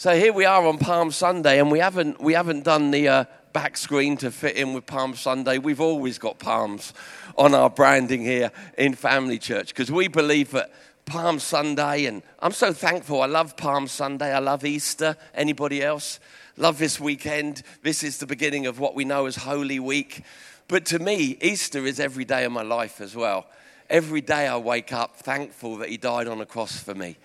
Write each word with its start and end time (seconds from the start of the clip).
So 0.00 0.16
here 0.16 0.32
we 0.32 0.46
are 0.46 0.64
on 0.64 0.78
Palm 0.78 1.10
Sunday, 1.10 1.60
and 1.60 1.70
we 1.70 1.78
haven't, 1.78 2.22
we 2.22 2.32
haven't 2.32 2.64
done 2.64 2.90
the 2.90 3.06
uh, 3.06 3.24
back 3.52 3.76
screen 3.76 4.16
to 4.16 4.30
fit 4.30 4.56
in 4.56 4.72
with 4.72 4.86
Palm 4.86 5.14
Sunday. 5.14 5.58
We've 5.58 5.78
always 5.78 6.16
got 6.16 6.38
palms 6.38 6.94
on 7.36 7.54
our 7.54 7.68
branding 7.68 8.22
here 8.22 8.50
in 8.78 8.94
Family 8.94 9.38
Church 9.38 9.68
because 9.68 9.92
we 9.92 10.08
believe 10.08 10.52
that 10.52 10.72
Palm 11.04 11.38
Sunday, 11.38 12.06
and 12.06 12.22
I'm 12.38 12.52
so 12.52 12.72
thankful. 12.72 13.20
I 13.20 13.26
love 13.26 13.58
Palm 13.58 13.86
Sunday. 13.86 14.32
I 14.32 14.38
love 14.38 14.64
Easter. 14.64 15.18
Anybody 15.34 15.82
else? 15.82 16.18
Love 16.56 16.78
this 16.78 16.98
weekend. 16.98 17.62
This 17.82 18.02
is 18.02 18.16
the 18.16 18.26
beginning 18.26 18.64
of 18.64 18.80
what 18.80 18.94
we 18.94 19.04
know 19.04 19.26
as 19.26 19.36
Holy 19.36 19.80
Week. 19.80 20.22
But 20.66 20.86
to 20.86 20.98
me, 20.98 21.36
Easter 21.42 21.84
is 21.84 22.00
every 22.00 22.24
day 22.24 22.46
of 22.46 22.52
my 22.52 22.62
life 22.62 23.02
as 23.02 23.14
well. 23.14 23.48
Every 23.90 24.22
day 24.22 24.48
I 24.48 24.56
wake 24.56 24.94
up 24.94 25.16
thankful 25.16 25.76
that 25.76 25.90
He 25.90 25.98
died 25.98 26.26
on 26.26 26.40
a 26.40 26.46
cross 26.46 26.80
for 26.82 26.94
me. 26.94 27.18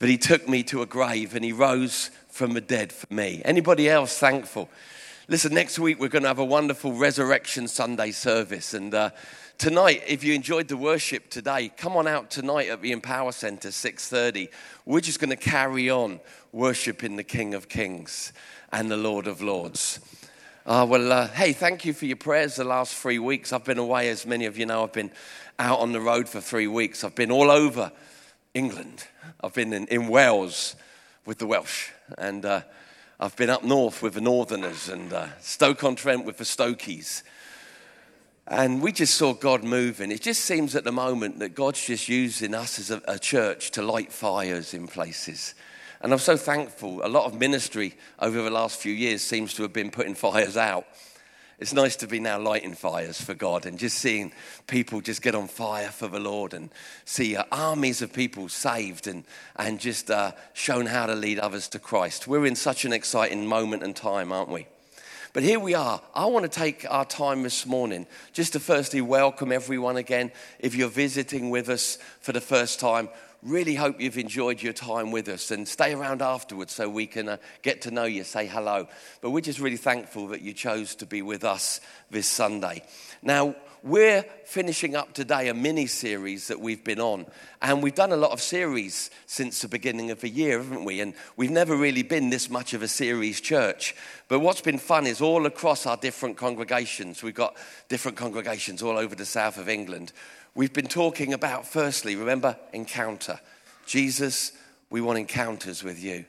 But 0.00 0.08
He 0.08 0.18
took 0.18 0.48
me 0.48 0.64
to 0.64 0.82
a 0.82 0.86
grave 0.86 1.36
and 1.36 1.44
He 1.44 1.52
rose 1.52 2.10
from 2.28 2.54
the 2.54 2.60
dead 2.60 2.92
for 2.92 3.12
me. 3.12 3.42
Anybody 3.44 3.88
else 3.88 4.18
thankful? 4.18 4.68
Listen, 5.28 5.54
next 5.54 5.78
week 5.78 6.00
we're 6.00 6.08
going 6.08 6.22
to 6.22 6.28
have 6.28 6.40
a 6.40 6.44
wonderful 6.44 6.94
Resurrection 6.94 7.68
Sunday 7.68 8.10
service. 8.10 8.74
And 8.74 8.92
uh, 8.94 9.10
tonight, 9.58 10.02
if 10.08 10.24
you 10.24 10.34
enjoyed 10.34 10.68
the 10.68 10.76
worship 10.76 11.28
today, 11.30 11.70
come 11.76 11.96
on 11.96 12.08
out 12.08 12.30
tonight 12.30 12.68
at 12.68 12.80
the 12.80 12.92
Empower 12.92 13.30
Center, 13.30 13.68
6.30. 13.68 14.48
We're 14.86 15.00
just 15.00 15.20
going 15.20 15.30
to 15.30 15.36
carry 15.36 15.90
on 15.90 16.18
worshiping 16.50 17.16
the 17.16 17.22
King 17.22 17.54
of 17.54 17.68
Kings 17.68 18.32
and 18.72 18.90
the 18.90 18.96
Lord 18.96 19.26
of 19.26 19.42
Lords. 19.42 20.00
Uh, 20.66 20.86
well, 20.88 21.12
uh, 21.12 21.28
hey, 21.28 21.52
thank 21.52 21.84
you 21.84 21.92
for 21.92 22.06
your 22.06 22.16
prayers 22.16 22.56
the 22.56 22.64
last 22.64 22.94
three 22.94 23.18
weeks. 23.18 23.52
I've 23.52 23.64
been 23.64 23.78
away, 23.78 24.08
as 24.08 24.26
many 24.26 24.46
of 24.46 24.58
you 24.58 24.66
know, 24.66 24.82
I've 24.82 24.92
been 24.92 25.10
out 25.58 25.78
on 25.78 25.92
the 25.92 26.00
road 26.00 26.28
for 26.28 26.40
three 26.40 26.66
weeks. 26.66 27.04
I've 27.04 27.14
been 27.14 27.30
all 27.30 27.50
over 27.50 27.92
England. 28.54 29.06
I've 29.42 29.54
been 29.54 29.72
in, 29.72 29.86
in 29.86 30.08
Wales 30.08 30.76
with 31.24 31.38
the 31.38 31.46
Welsh, 31.46 31.90
and 32.18 32.44
uh, 32.44 32.62
I've 33.18 33.36
been 33.36 33.50
up 33.50 33.62
north 33.62 34.02
with 34.02 34.14
the 34.14 34.20
Northerners, 34.20 34.88
and 34.88 35.12
uh, 35.12 35.26
Stoke-on-Trent 35.40 36.24
with 36.24 36.38
the 36.38 36.44
Stokies. 36.44 37.22
And 38.46 38.82
we 38.82 38.90
just 38.90 39.14
saw 39.14 39.32
God 39.32 39.62
moving. 39.62 40.10
It 40.10 40.22
just 40.22 40.44
seems 40.44 40.74
at 40.74 40.82
the 40.82 40.90
moment 40.90 41.38
that 41.38 41.54
God's 41.54 41.84
just 41.86 42.08
using 42.08 42.54
us 42.54 42.80
as 42.80 42.90
a, 42.90 43.00
a 43.06 43.18
church 43.18 43.70
to 43.72 43.82
light 43.82 44.12
fires 44.12 44.74
in 44.74 44.88
places. 44.88 45.54
And 46.00 46.12
I'm 46.12 46.18
so 46.18 46.36
thankful. 46.36 47.06
A 47.06 47.08
lot 47.08 47.26
of 47.26 47.38
ministry 47.38 47.94
over 48.18 48.42
the 48.42 48.50
last 48.50 48.80
few 48.80 48.92
years 48.92 49.22
seems 49.22 49.54
to 49.54 49.62
have 49.62 49.72
been 49.72 49.90
putting 49.90 50.16
fires 50.16 50.56
out. 50.56 50.86
It's 51.60 51.74
nice 51.74 51.96
to 51.96 52.06
be 52.06 52.20
now 52.20 52.38
lighting 52.38 52.72
fires 52.72 53.20
for 53.20 53.34
God 53.34 53.66
and 53.66 53.78
just 53.78 53.98
seeing 53.98 54.32
people 54.66 55.02
just 55.02 55.20
get 55.20 55.34
on 55.34 55.46
fire 55.46 55.90
for 55.90 56.08
the 56.08 56.18
Lord 56.18 56.54
and 56.54 56.70
see 57.04 57.36
uh, 57.36 57.44
armies 57.52 58.00
of 58.00 58.14
people 58.14 58.48
saved 58.48 59.06
and, 59.06 59.24
and 59.56 59.78
just 59.78 60.10
uh, 60.10 60.32
shown 60.54 60.86
how 60.86 61.04
to 61.04 61.14
lead 61.14 61.38
others 61.38 61.68
to 61.68 61.78
Christ. 61.78 62.26
We're 62.26 62.46
in 62.46 62.56
such 62.56 62.86
an 62.86 62.94
exciting 62.94 63.46
moment 63.46 63.82
and 63.82 63.94
time, 63.94 64.32
aren't 64.32 64.48
we? 64.48 64.68
But 65.34 65.42
here 65.42 65.60
we 65.60 65.74
are. 65.74 66.00
I 66.14 66.24
want 66.24 66.44
to 66.44 66.48
take 66.48 66.86
our 66.90 67.04
time 67.04 67.42
this 67.42 67.66
morning 67.66 68.06
just 68.32 68.54
to 68.54 68.58
firstly 68.58 69.02
welcome 69.02 69.52
everyone 69.52 69.98
again. 69.98 70.32
If 70.60 70.74
you're 70.74 70.88
visiting 70.88 71.50
with 71.50 71.68
us 71.68 71.98
for 72.22 72.32
the 72.32 72.40
first 72.40 72.80
time, 72.80 73.10
really 73.42 73.74
hope 73.74 74.00
you've 74.00 74.18
enjoyed 74.18 74.62
your 74.62 74.72
time 74.72 75.10
with 75.10 75.28
us 75.28 75.50
and 75.50 75.66
stay 75.66 75.94
around 75.94 76.22
afterwards 76.22 76.74
so 76.74 76.88
we 76.88 77.06
can 77.06 77.28
uh, 77.28 77.36
get 77.62 77.82
to 77.82 77.90
know 77.90 78.04
you, 78.04 78.24
say 78.24 78.46
hello. 78.46 78.86
But 79.20 79.30
we're 79.30 79.40
just 79.40 79.60
really 79.60 79.76
thankful 79.76 80.28
that 80.28 80.42
you 80.42 80.52
chose 80.52 80.94
to 80.96 81.06
be 81.06 81.22
with 81.22 81.44
us 81.44 81.80
this 82.10 82.26
Sunday. 82.26 82.82
Now, 83.22 83.54
we're 83.82 84.22
finishing 84.44 84.94
up 84.94 85.14
today 85.14 85.48
a 85.48 85.54
mini 85.54 85.86
series 85.86 86.48
that 86.48 86.60
we've 86.60 86.84
been 86.84 87.00
on. 87.00 87.24
And 87.62 87.82
we've 87.82 87.94
done 87.94 88.12
a 88.12 88.16
lot 88.16 88.32
of 88.32 88.42
series 88.42 89.10
since 89.26 89.62
the 89.62 89.68
beginning 89.68 90.10
of 90.10 90.20
the 90.20 90.28
year, 90.28 90.58
haven't 90.58 90.84
we? 90.84 91.00
And 91.00 91.14
we've 91.36 91.50
never 91.50 91.74
really 91.74 92.02
been 92.02 92.28
this 92.28 92.50
much 92.50 92.74
of 92.74 92.82
a 92.82 92.88
series 92.88 93.40
church. 93.40 93.94
But 94.28 94.40
what's 94.40 94.60
been 94.60 94.78
fun 94.78 95.06
is 95.06 95.22
all 95.22 95.46
across 95.46 95.86
our 95.86 95.96
different 95.96 96.36
congregations, 96.36 97.22
we've 97.22 97.34
got 97.34 97.56
different 97.88 98.18
congregations 98.18 98.82
all 98.82 98.98
over 98.98 99.14
the 99.14 99.24
south 99.24 99.56
of 99.56 99.68
England. 99.68 100.12
We've 100.54 100.72
been 100.72 100.88
talking 100.88 101.32
about, 101.32 101.66
firstly, 101.66 102.16
remember, 102.16 102.56
encounter. 102.72 103.38
Jesus, 103.86 104.52
we 104.90 105.00
want 105.00 105.18
encounters 105.18 105.84
with 105.84 106.02
you. 106.02 106.24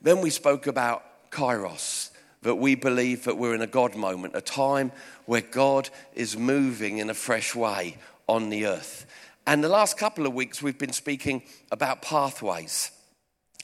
Then 0.00 0.20
we 0.20 0.30
spoke 0.30 0.68
about 0.68 1.30
kairos, 1.30 2.10
that 2.42 2.54
we 2.54 2.76
believe 2.76 3.24
that 3.24 3.36
we're 3.36 3.54
in 3.54 3.62
a 3.62 3.66
God 3.66 3.96
moment, 3.96 4.36
a 4.36 4.40
time 4.40 4.92
where 5.26 5.40
God 5.40 5.90
is 6.14 6.36
moving 6.36 6.98
in 6.98 7.10
a 7.10 7.14
fresh 7.14 7.54
way 7.54 7.96
on 8.28 8.48
the 8.48 8.66
earth. 8.66 9.06
And 9.46 9.62
the 9.64 9.68
last 9.68 9.98
couple 9.98 10.26
of 10.26 10.34
weeks, 10.34 10.62
we've 10.62 10.78
been 10.78 10.92
speaking 10.92 11.42
about 11.72 12.00
pathways. 12.00 12.92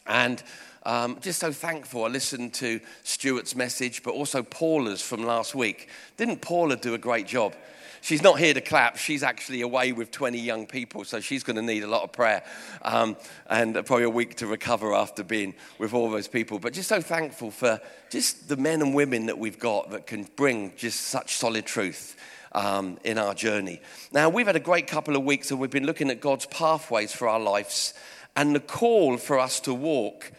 And 0.07 0.43
um, 0.85 1.19
just 1.21 1.39
so 1.39 1.53
thankful. 1.53 2.05
I 2.05 2.09
listened 2.09 2.55
to 2.55 2.81
Stuart's 3.05 3.55
message, 3.55 4.03
but 4.03 4.15
also 4.15 4.43
Paula's 4.43 5.03
from 5.03 5.25
last 5.25 5.55
week. 5.55 5.89
Didn't 6.17 6.41
Paula 6.41 6.77
do 6.77 6.95
a 6.95 6.99
great 6.99 7.27
job? 7.27 7.55
She's 8.01 8.23
not 8.23 8.39
here 8.39 8.55
to 8.55 8.61
clap. 8.61 8.97
She's 8.97 9.23
actually 9.23 9.61
away 9.61 9.93
with 9.93 10.11
20 10.11 10.39
young 10.39 10.67
people, 10.67 11.05
so 11.05 11.21
she's 11.21 11.43
going 11.43 11.57
to 11.57 11.63
need 11.63 11.83
a 11.83 11.87
lot 11.87 12.03
of 12.03 12.13
prayer 12.13 12.43
um, 12.83 13.17
and 13.49 13.75
probably 13.87 14.05
a 14.05 14.11
week 14.11 14.37
to 14.37 14.47
recover 14.47 14.95
after 14.95 15.23
being 15.23 15.55
with 15.79 15.93
all 15.93 16.11
those 16.11 16.29
people. 16.29 16.59
But 16.59 16.73
just 16.73 16.89
so 16.89 17.01
thankful 17.01 17.51
for 17.51 17.81
just 18.11 18.49
the 18.49 18.57
men 18.57 18.81
and 18.83 18.95
women 18.95 19.27
that 19.27 19.39
we've 19.39 19.59
got 19.59 19.91
that 19.91 20.07
can 20.07 20.27
bring 20.37 20.73
just 20.77 21.01
such 21.01 21.37
solid 21.37 21.67
truth. 21.67 22.17
Um, 22.53 22.99
in 23.05 23.17
our 23.17 23.33
journey. 23.33 23.81
Now, 24.11 24.29
we've 24.29 24.49
had 24.49 24.57
a 24.57 24.59
great 24.59 24.89
couple 24.89 25.15
of 25.15 25.23
weeks 25.23 25.53
and 25.53 25.61
we've 25.61 25.71
been 25.71 25.87
looking 25.87 26.11
at 26.11 26.21
God's 26.21 26.47
pathways 26.47 27.13
for 27.13 27.29
our 27.29 27.39
lives 27.39 27.95
and 28.35 28.57
the 28.57 28.59
call 28.59 29.19
for 29.19 29.39
us 29.39 29.61
to 29.61 29.73
walk 29.73 30.33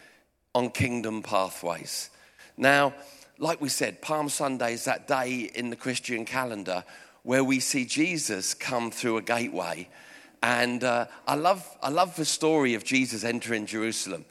on 0.54 0.68
kingdom 0.68 1.22
pathways. 1.22 2.10
Now, 2.58 2.92
like 3.38 3.60
we 3.60 3.68
said, 3.68 4.02
Palm 4.02 4.28
Sunday 4.28 4.74
is 4.74 4.84
that 4.84 5.08
day 5.08 5.50
in 5.54 5.70
the 5.70 5.76
Christian 5.76 6.24
calendar 6.24 6.84
where 7.22 7.44
we 7.44 7.60
see 7.60 7.84
Jesus 7.84 8.54
come 8.54 8.90
through 8.90 9.16
a 9.16 9.22
gateway. 9.22 9.88
And 10.42 10.82
uh, 10.82 11.06
I, 11.26 11.36
love, 11.36 11.64
I 11.82 11.88
love 11.88 12.16
the 12.16 12.24
story 12.24 12.74
of 12.74 12.84
Jesus 12.84 13.22
entering 13.22 13.66
Jerusalem 13.66 14.24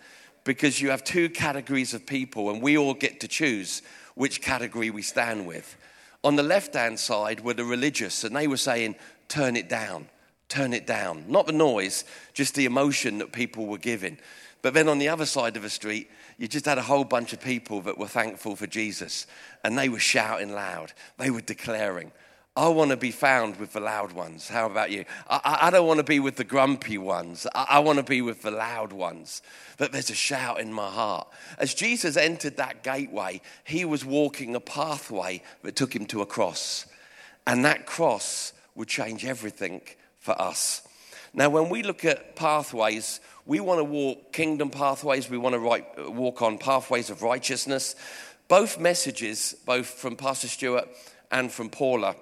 because 0.44 0.82
you 0.82 0.90
have 0.90 1.04
two 1.04 1.30
categories 1.30 1.94
of 1.94 2.06
people, 2.06 2.50
and 2.50 2.62
we 2.62 2.78
all 2.78 2.94
get 2.94 3.20
to 3.22 3.28
choose 3.28 3.82
which 4.16 4.42
category 4.42 4.90
we 4.90 5.02
stand 5.02 5.48
with. 5.48 5.78
On 6.24 6.36
the 6.36 6.44
left 6.44 6.74
hand 6.74 7.00
side 7.00 7.40
were 7.42 7.54
the 7.54 7.64
religious, 7.64 8.24
and 8.24 8.36
they 8.36 8.48
were 8.48 8.58
saying, 8.58 8.96
Turn 9.28 9.56
it 9.56 9.70
down, 9.70 10.10
turn 10.50 10.74
it 10.74 10.86
down. 10.86 11.24
Not 11.30 11.46
the 11.48 11.54
noise, 11.54 12.04
just 12.34 12.56
the 12.56 12.66
emotion 12.66 13.20
that 13.20 13.32
people 13.32 13.68
were 13.68 13.78
giving. 13.78 14.18
But 14.62 14.74
then 14.74 14.90
on 14.90 15.00
the 15.00 15.08
other 15.08 15.26
side 15.26 15.56
of 15.56 15.64
the 15.64 15.70
street, 15.70 16.10
you 16.38 16.48
just 16.48 16.66
had 16.66 16.78
a 16.78 16.84
whole 16.84 17.06
bunch 17.06 17.34
of 17.34 17.42
people 17.42 17.82
that 17.82 17.98
were 17.98 18.08
thankful 18.08 18.56
for 18.56 18.68
Jesus, 18.68 19.26
and 19.64 19.78
they 19.78 19.90
were 19.90 20.00
shouting 20.00 20.54
loud, 20.54 20.94
they 21.18 21.30
were 21.30 21.42
declaring. 21.42 22.12
I 22.54 22.68
want 22.68 22.92
to 22.92 22.98
be 22.98 23.12
found 23.12 23.56
with 23.58 23.72
the 23.72 23.80
loud 23.80 24.12
ones. 24.12 24.50
How 24.50 24.66
about 24.66 24.92
you? 24.92 25.06
I, 25.30 25.60
I 25.62 25.70
don't 25.70 25.88
want 25.88 26.00
to 26.00 26.04
be 26.04 26.20
with 26.20 26.36
the 26.36 26.44
grumpy 26.44 26.98
ones. 26.98 27.48
I, 27.56 27.66
I 27.70 27.80
want 27.80 27.98
to 27.98 28.04
be 28.04 28.22
with 28.22 28.42
the 28.42 28.52
loud 28.52 28.92
ones. 28.92 29.42
That 29.78 29.94
there's 29.94 30.10
a 30.10 30.16
shout 30.16 30.60
in 30.60 30.74
my 30.74 30.90
heart. 30.90 31.30
As 31.58 31.74
Jesus 31.74 32.18
entered 32.18 32.58
that 32.58 32.84
gateway, 32.84 33.40
he 33.64 33.86
was 33.86 34.04
walking 34.04 34.54
a 34.54 34.60
pathway 34.60 35.44
that 35.64 35.78
took 35.78 35.96
him 35.96 36.06
to 36.08 36.22
a 36.22 36.26
cross. 36.26 36.88
And 37.48 37.64
that 37.64 37.86
cross 37.86 38.52
would 38.76 38.90
change 38.90 39.24
everything 39.24 39.82
for 40.20 40.40
us. 40.40 40.86
Now, 41.34 41.50
when 41.50 41.70
we 41.70 41.84
look 41.84 42.04
at 42.04 42.36
pathways, 42.36 43.22
we 43.46 43.62
want 43.62 43.80
to 43.80 43.86
walk 43.86 44.34
kingdom 44.34 44.70
pathways, 44.70 45.30
we 45.30 45.38
want 45.38 45.56
to 45.56 46.12
walk 46.12 46.42
on 46.42 46.58
pathways 46.58 47.10
of 47.10 47.22
righteousness. 47.22 47.96
Both 48.50 48.78
messages, 48.78 49.56
both 49.66 49.88
from 49.88 50.18
Pastor 50.18 50.50
Stuart 50.50 50.90
and 51.32 51.50
from 51.50 51.70
Paula, 51.70 52.18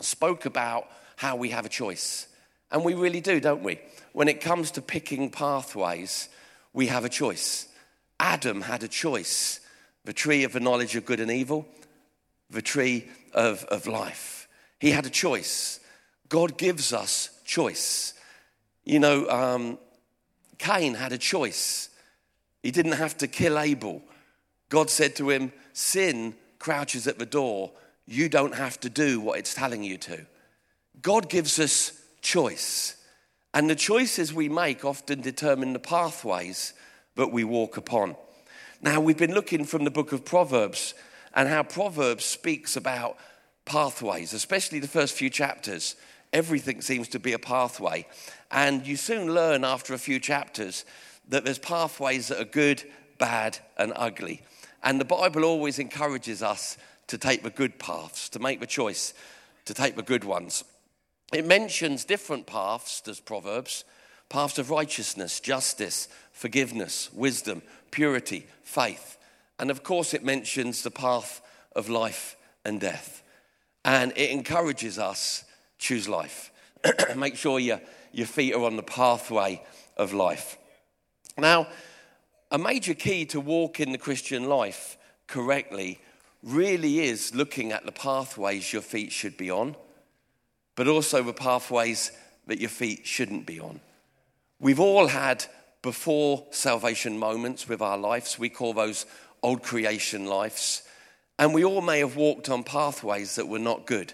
spoke 0.00 0.46
about 0.46 0.88
how 1.16 1.36
we 1.36 1.50
have 1.50 1.66
a 1.66 1.70
choice. 1.70 2.26
And 2.70 2.84
we 2.84 2.94
really 2.94 3.20
do, 3.20 3.40
don't 3.40 3.62
we? 3.62 3.80
When 4.12 4.28
it 4.28 4.40
comes 4.40 4.72
to 4.72 4.82
picking 4.82 5.30
pathways, 5.30 6.28
we 6.72 6.88
have 6.88 7.04
a 7.04 7.08
choice. 7.08 7.68
Adam 8.18 8.62
had 8.62 8.82
a 8.82 8.88
choice 8.88 9.60
the 10.04 10.12
tree 10.12 10.44
of 10.44 10.52
the 10.52 10.60
knowledge 10.60 10.96
of 10.96 11.06
good 11.06 11.20
and 11.20 11.30
evil, 11.30 11.66
the 12.50 12.62
tree 12.62 13.08
of, 13.32 13.64
of 13.64 13.86
life. 13.86 14.48
He 14.78 14.90
had 14.90 15.06
a 15.06 15.10
choice. 15.10 15.80
God 16.28 16.58
gives 16.58 16.92
us 16.92 17.30
choice. 17.44 18.12
You 18.84 18.98
know, 18.98 19.28
um, 19.28 19.78
Cain 20.58 20.94
had 20.94 21.12
a 21.12 21.18
choice. 21.18 21.88
He 22.62 22.70
didn't 22.70 22.92
have 22.92 23.16
to 23.18 23.26
kill 23.26 23.58
Abel. 23.58 24.02
God 24.68 24.90
said 24.90 25.16
to 25.16 25.30
him, 25.30 25.52
Sin 25.72 26.34
crouches 26.58 27.06
at 27.06 27.18
the 27.18 27.26
door 27.26 27.72
you 28.06 28.28
don't 28.28 28.54
have 28.54 28.78
to 28.80 28.90
do 28.90 29.20
what 29.20 29.38
it's 29.38 29.54
telling 29.54 29.82
you 29.82 29.96
to. 29.98 30.26
God 31.00 31.28
gives 31.28 31.58
us 31.58 31.92
choice. 32.20 32.96
And 33.52 33.70
the 33.70 33.74
choices 33.74 34.34
we 34.34 34.48
make 34.48 34.84
often 34.84 35.20
determine 35.20 35.72
the 35.72 35.78
pathways 35.78 36.74
that 37.16 37.30
we 37.30 37.44
walk 37.44 37.76
upon. 37.76 38.16
Now, 38.82 39.00
we've 39.00 39.16
been 39.16 39.34
looking 39.34 39.64
from 39.64 39.84
the 39.84 39.90
book 39.90 40.12
of 40.12 40.24
Proverbs 40.24 40.94
and 41.34 41.48
how 41.48 41.62
Proverbs 41.62 42.24
speaks 42.24 42.76
about 42.76 43.16
pathways, 43.64 44.32
especially 44.32 44.80
the 44.80 44.88
first 44.88 45.14
few 45.14 45.30
chapters. 45.30 45.96
Everything 46.32 46.80
seems 46.80 47.08
to 47.08 47.18
be 47.18 47.32
a 47.32 47.38
pathway. 47.38 48.06
And 48.50 48.86
you 48.86 48.96
soon 48.96 49.32
learn 49.32 49.64
after 49.64 49.94
a 49.94 49.98
few 49.98 50.18
chapters 50.18 50.84
that 51.28 51.44
there's 51.44 51.58
pathways 51.58 52.28
that 52.28 52.40
are 52.40 52.44
good 52.44 52.82
bad, 53.18 53.58
and 53.76 53.92
ugly. 53.96 54.42
And 54.82 55.00
the 55.00 55.04
Bible 55.04 55.44
always 55.44 55.78
encourages 55.78 56.42
us 56.42 56.76
to 57.08 57.18
take 57.18 57.42
the 57.42 57.50
good 57.50 57.78
paths, 57.78 58.28
to 58.30 58.38
make 58.38 58.60
the 58.60 58.66
choice, 58.66 59.14
to 59.64 59.74
take 59.74 59.96
the 59.96 60.02
good 60.02 60.24
ones. 60.24 60.64
It 61.32 61.46
mentions 61.46 62.04
different 62.04 62.46
paths, 62.46 63.00
does 63.00 63.20
Proverbs 63.20 63.84
paths 64.28 64.58
of 64.58 64.70
righteousness, 64.70 65.38
justice, 65.38 66.08
forgiveness, 66.32 67.08
wisdom, 67.12 67.62
purity, 67.90 68.46
faith. 68.62 69.16
And 69.58 69.70
of 69.70 69.82
course, 69.82 70.14
it 70.14 70.24
mentions 70.24 70.82
the 70.82 70.90
path 70.90 71.40
of 71.76 71.88
life 71.88 72.36
and 72.64 72.80
death. 72.80 73.22
And 73.84 74.12
it 74.16 74.30
encourages 74.30 74.98
us 74.98 75.44
choose 75.78 76.08
life. 76.08 76.50
Make 77.16 77.36
sure 77.36 77.60
your, 77.60 77.80
your 78.12 78.26
feet 78.26 78.54
are 78.54 78.64
on 78.64 78.76
the 78.76 78.82
pathway 78.82 79.62
of 79.96 80.12
life. 80.12 80.58
Now, 81.38 81.68
a 82.50 82.58
major 82.58 82.94
key 82.94 83.26
to 83.26 83.40
walk 83.40 83.80
in 83.80 83.92
the 83.92 83.98
Christian 83.98 84.48
life 84.48 84.96
correctly 85.26 86.00
really 86.44 87.00
is 87.00 87.34
looking 87.34 87.72
at 87.72 87.86
the 87.86 87.92
pathways 87.92 88.72
your 88.72 88.82
feet 88.82 89.10
should 89.12 89.36
be 89.36 89.50
on, 89.50 89.74
but 90.76 90.86
also 90.86 91.22
the 91.22 91.32
pathways 91.32 92.12
that 92.46 92.60
your 92.60 92.70
feet 92.70 93.06
shouldn't 93.06 93.46
be 93.46 93.58
on. 93.58 93.80
We've 94.60 94.80
all 94.80 95.08
had 95.08 95.44
before 95.82 96.46
salvation 96.50 97.18
moments 97.18 97.68
with 97.68 97.80
our 97.80 97.98
lives. 97.98 98.38
We 98.38 98.48
call 98.48 98.74
those 98.74 99.06
old 99.42 99.62
creation 99.62 100.26
lives. 100.26 100.82
And 101.38 101.52
we 101.52 101.64
all 101.64 101.80
may 101.80 101.98
have 101.98 102.16
walked 102.16 102.48
on 102.48 102.62
pathways 102.62 103.34
that 103.34 103.48
were 103.48 103.58
not 103.58 103.86
good. 103.86 104.12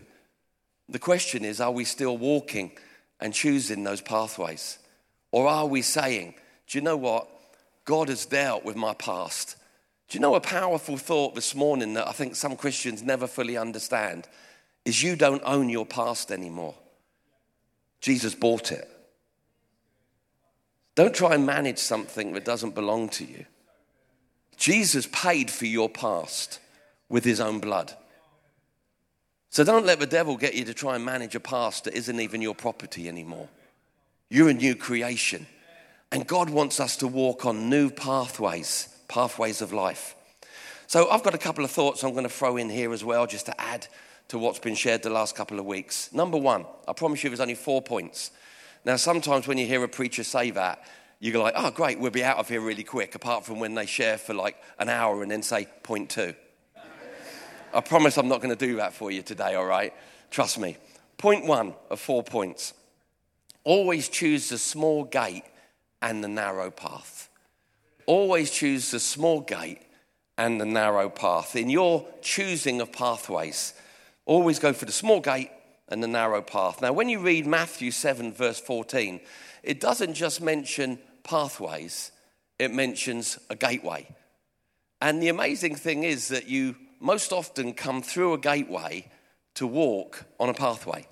The 0.88 0.98
question 0.98 1.44
is 1.44 1.60
are 1.60 1.70
we 1.70 1.84
still 1.84 2.16
walking 2.16 2.72
and 3.20 3.34
choosing 3.34 3.84
those 3.84 4.00
pathways? 4.00 4.78
Or 5.30 5.46
are 5.46 5.66
we 5.66 5.82
saying, 5.82 6.34
do 6.66 6.78
you 6.78 6.82
know 6.82 6.96
what? 6.96 7.28
God 7.84 8.08
has 8.08 8.26
dealt 8.26 8.64
with 8.64 8.76
my 8.76 8.94
past. 8.94 9.56
Do 10.10 10.18
you 10.18 10.20
know 10.20 10.34
a 10.34 10.40
powerful 10.40 10.96
thought 10.96 11.36
this 11.36 11.54
morning 11.54 11.94
that 11.94 12.08
I 12.08 12.10
think 12.10 12.34
some 12.34 12.56
Christians 12.56 13.00
never 13.00 13.28
fully 13.28 13.56
understand? 13.56 14.26
Is 14.84 15.04
you 15.04 15.14
don't 15.14 15.42
own 15.44 15.68
your 15.68 15.86
past 15.86 16.32
anymore. 16.32 16.74
Jesus 18.00 18.34
bought 18.34 18.72
it. 18.72 18.88
Don't 20.96 21.14
try 21.14 21.34
and 21.34 21.46
manage 21.46 21.78
something 21.78 22.32
that 22.32 22.44
doesn't 22.44 22.74
belong 22.74 23.08
to 23.10 23.24
you. 23.24 23.46
Jesus 24.56 25.08
paid 25.12 25.48
for 25.48 25.66
your 25.66 25.88
past 25.88 26.58
with 27.08 27.24
his 27.24 27.40
own 27.40 27.60
blood. 27.60 27.94
So 29.50 29.62
don't 29.62 29.86
let 29.86 30.00
the 30.00 30.06
devil 30.06 30.36
get 30.36 30.54
you 30.54 30.64
to 30.64 30.74
try 30.74 30.96
and 30.96 31.04
manage 31.04 31.36
a 31.36 31.40
past 31.40 31.84
that 31.84 31.94
isn't 31.94 32.20
even 32.20 32.42
your 32.42 32.54
property 32.56 33.08
anymore. 33.08 33.48
You're 34.28 34.48
a 34.48 34.54
new 34.54 34.74
creation. 34.74 35.46
And 36.10 36.26
God 36.26 36.50
wants 36.50 36.80
us 36.80 36.96
to 36.98 37.06
walk 37.06 37.46
on 37.46 37.70
new 37.70 37.90
pathways, 37.90 38.88
pathways 39.10 39.60
of 39.60 39.72
life. 39.72 40.14
So 40.86 41.10
I've 41.10 41.24
got 41.24 41.34
a 41.34 41.38
couple 41.38 41.64
of 41.64 41.70
thoughts 41.70 42.02
I'm 42.02 42.12
going 42.12 42.22
to 42.22 42.30
throw 42.30 42.56
in 42.56 42.70
here 42.70 42.92
as 42.92 43.04
well, 43.04 43.26
just 43.26 43.46
to 43.46 43.60
add 43.60 43.88
to 44.28 44.38
what's 44.38 44.60
been 44.60 44.76
shared 44.76 45.02
the 45.02 45.10
last 45.10 45.34
couple 45.34 45.58
of 45.58 45.66
weeks. 45.66 46.12
Number 46.12 46.38
one, 46.38 46.64
I 46.86 46.92
promise 46.92 47.22
you 47.22 47.28
there's 47.30 47.40
only 47.40 47.56
four 47.56 47.82
points. 47.82 48.30
Now, 48.84 48.96
sometimes 48.96 49.46
when 49.48 49.58
you 49.58 49.66
hear 49.66 49.82
a 49.82 49.88
preacher 49.88 50.22
say 50.22 50.52
that, 50.52 50.84
you 51.18 51.32
go 51.32 51.42
like, 51.42 51.54
oh, 51.56 51.70
great, 51.70 51.98
we'll 51.98 52.12
be 52.12 52.24
out 52.24 52.38
of 52.38 52.48
here 52.48 52.60
really 52.60 52.84
quick, 52.84 53.14
apart 53.16 53.44
from 53.44 53.58
when 53.58 53.74
they 53.74 53.84
share 53.84 54.16
for 54.16 54.32
like 54.32 54.56
an 54.78 54.88
hour 54.88 55.22
and 55.22 55.30
then 55.30 55.42
say 55.42 55.66
point 55.82 56.08
two. 56.08 56.32
I 57.74 57.80
promise 57.80 58.16
I'm 58.16 58.28
not 58.28 58.40
going 58.40 58.56
to 58.56 58.66
do 58.66 58.76
that 58.76 58.94
for 58.94 59.10
you 59.10 59.22
today, 59.22 59.54
all 59.56 59.66
right? 59.66 59.92
Trust 60.30 60.58
me. 60.58 60.76
Point 61.18 61.44
one 61.44 61.74
of 61.90 62.00
four 62.00 62.22
points. 62.22 62.74
Always 63.64 64.08
choose 64.08 64.48
the 64.48 64.56
small 64.56 65.04
gate 65.04 65.44
and 66.00 66.24
the 66.24 66.28
narrow 66.28 66.70
path. 66.70 67.19
Always 68.10 68.50
choose 68.50 68.90
the 68.90 68.98
small 68.98 69.40
gate 69.40 69.78
and 70.36 70.60
the 70.60 70.66
narrow 70.66 71.08
path. 71.08 71.54
In 71.54 71.70
your 71.70 72.04
choosing 72.22 72.80
of 72.80 72.90
pathways, 72.90 73.72
always 74.26 74.58
go 74.58 74.72
for 74.72 74.84
the 74.84 74.90
small 74.90 75.20
gate 75.20 75.52
and 75.86 76.02
the 76.02 76.08
narrow 76.08 76.42
path. 76.42 76.82
Now, 76.82 76.92
when 76.92 77.08
you 77.08 77.20
read 77.20 77.46
Matthew 77.46 77.92
7, 77.92 78.32
verse 78.32 78.58
14, 78.58 79.20
it 79.62 79.78
doesn't 79.78 80.14
just 80.14 80.40
mention 80.42 80.98
pathways, 81.22 82.10
it 82.58 82.74
mentions 82.74 83.38
a 83.48 83.54
gateway. 83.54 84.08
And 85.00 85.22
the 85.22 85.28
amazing 85.28 85.76
thing 85.76 86.02
is 86.02 86.26
that 86.30 86.48
you 86.48 86.74
most 86.98 87.32
often 87.32 87.74
come 87.74 88.02
through 88.02 88.32
a 88.32 88.38
gateway 88.38 89.08
to 89.54 89.68
walk 89.68 90.24
on 90.40 90.48
a 90.48 90.54
pathway. 90.54 91.06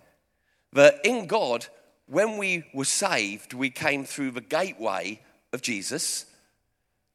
That 0.73 0.99
in 1.05 1.29
God, 1.29 1.65
when 2.09 2.39
we 2.39 2.65
were 2.75 2.85
saved, 2.85 3.55
we 3.55 3.71
came 3.71 4.05
through 4.05 4.33
the 4.33 4.41
gateway 4.41 5.21
of 5.53 5.62
Jesus 5.62 6.25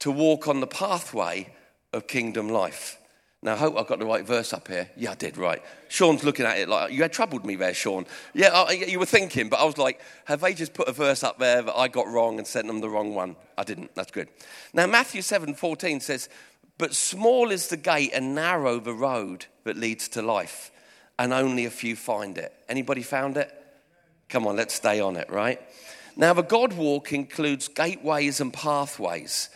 to 0.03 0.11
walk 0.11 0.49
on 0.49 0.59
the 0.59 0.67
pathway 0.67 1.47
of 1.93 2.07
kingdom 2.07 2.49
life. 2.49 2.97
Now, 3.41 3.53
I 3.53 3.55
hope 3.55 3.77
I've 3.77 3.87
got 3.87 3.99
the 3.99 4.05
right 4.05 4.27
verse 4.27 4.51
up 4.51 4.67
here. 4.67 4.89
Yeah, 4.97 5.11
I 5.11 5.15
did, 5.15 5.37
right. 5.37 5.63
Sean's 5.87 6.25
looking 6.25 6.45
at 6.45 6.57
it 6.57 6.67
like, 6.67 6.91
you 6.91 7.03
had 7.03 7.13
troubled 7.13 7.45
me 7.45 7.55
there, 7.55 7.73
Sean. 7.73 8.05
Yeah, 8.33 8.49
I, 8.49 8.73
you 8.73 8.99
were 8.99 9.05
thinking, 9.05 9.47
but 9.47 9.61
I 9.61 9.63
was 9.63 9.77
like, 9.77 10.01
have 10.25 10.41
they 10.41 10.53
just 10.53 10.73
put 10.73 10.89
a 10.89 10.91
verse 10.91 11.23
up 11.23 11.39
there 11.39 11.61
that 11.61 11.73
I 11.73 11.87
got 11.87 12.09
wrong 12.09 12.37
and 12.37 12.45
sent 12.45 12.67
them 12.67 12.81
the 12.81 12.89
wrong 12.89 13.15
one? 13.15 13.37
I 13.57 13.63
didn't. 13.63 13.95
That's 13.95 14.11
good. 14.11 14.27
Now, 14.73 14.87
Matthew 14.87 15.21
7 15.21 15.53
14 15.53 16.01
says, 16.01 16.27
But 16.77 16.93
small 16.93 17.49
is 17.49 17.69
the 17.69 17.77
gate 17.77 18.11
and 18.13 18.35
narrow 18.35 18.81
the 18.81 18.93
road 18.93 19.45
that 19.63 19.77
leads 19.77 20.09
to 20.09 20.21
life, 20.21 20.69
and 21.17 21.31
only 21.31 21.63
a 21.63 21.69
few 21.69 21.95
find 21.95 22.37
it. 22.37 22.51
Anybody 22.67 23.03
found 23.03 23.37
it? 23.37 23.49
Come 24.27 24.47
on, 24.47 24.57
let's 24.57 24.73
stay 24.73 24.99
on 24.99 25.15
it, 25.15 25.29
right? 25.29 25.61
Now, 26.17 26.33
the 26.33 26.41
God 26.43 26.73
walk 26.73 27.13
includes 27.13 27.69
gateways 27.69 28.41
and 28.41 28.51
pathways. 28.51 29.49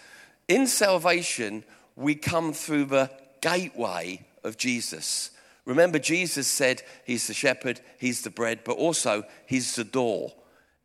In 0.47 0.67
salvation, 0.67 1.63
we 1.95 2.15
come 2.15 2.53
through 2.53 2.85
the 2.85 3.11
gateway 3.41 4.25
of 4.43 4.57
Jesus. 4.57 5.31
Remember, 5.65 5.99
Jesus 5.99 6.47
said 6.47 6.81
he's 7.05 7.27
the 7.27 7.33
shepherd, 7.33 7.81
he's 7.99 8.21
the 8.21 8.29
bread, 8.29 8.61
but 8.63 8.77
also 8.77 9.23
he's 9.45 9.75
the 9.75 9.83
door. 9.83 10.33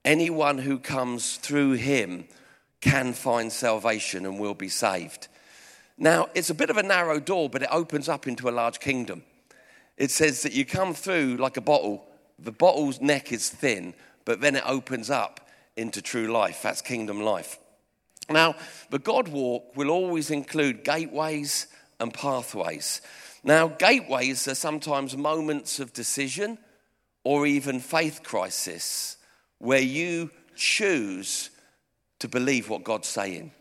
Anyone 0.04 0.58
who 0.58 0.78
comes 0.78 1.36
through 1.36 1.72
him 1.72 2.26
can 2.80 3.12
find 3.12 3.52
salvation 3.52 4.26
and 4.26 4.40
will 4.40 4.54
be 4.54 4.68
saved. 4.68 5.28
Now, 5.96 6.28
it's 6.34 6.50
a 6.50 6.54
bit 6.54 6.70
of 6.70 6.76
a 6.76 6.82
narrow 6.82 7.20
door, 7.20 7.48
but 7.48 7.62
it 7.62 7.68
opens 7.70 8.08
up 8.08 8.26
into 8.26 8.48
a 8.48 8.50
large 8.50 8.80
kingdom. 8.80 9.22
It 9.96 10.10
says 10.10 10.42
that 10.42 10.52
you 10.52 10.64
come 10.64 10.94
through 10.94 11.36
like 11.36 11.56
a 11.56 11.60
bottle. 11.60 12.04
The 12.40 12.50
bottle's 12.50 13.00
neck 13.00 13.30
is 13.30 13.48
thin, 13.48 13.94
but 14.24 14.40
then 14.40 14.56
it 14.56 14.64
opens 14.66 15.10
up 15.10 15.48
into 15.76 16.02
true 16.02 16.26
life. 16.26 16.62
That's 16.62 16.82
kingdom 16.82 17.20
life. 17.20 17.58
Now, 18.30 18.54
the 18.90 18.98
God 18.98 19.28
walk 19.28 19.76
will 19.76 19.90
always 19.90 20.30
include 20.30 20.84
gateways 20.84 21.66
and 22.00 22.12
pathways. 22.12 23.00
Now, 23.44 23.68
gateways 23.68 24.46
are 24.48 24.54
sometimes 24.54 25.16
moments 25.16 25.80
of 25.80 25.92
decision 25.92 26.58
or 27.24 27.46
even 27.46 27.80
faith 27.80 28.22
crisis 28.22 29.16
where 29.58 29.80
you 29.80 30.30
choose 30.54 31.50
to 32.18 32.28
believe 32.28 32.68
what 32.68 32.84
God's 32.84 33.08
saying. 33.08 33.52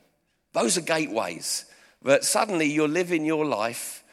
Those 0.54 0.78
are 0.78 0.82
gateways 0.82 1.66
that 2.04 2.24
suddenly 2.24 2.66
you're 2.66 2.88
living 2.88 3.26
your 3.26 3.46
life, 3.46 4.04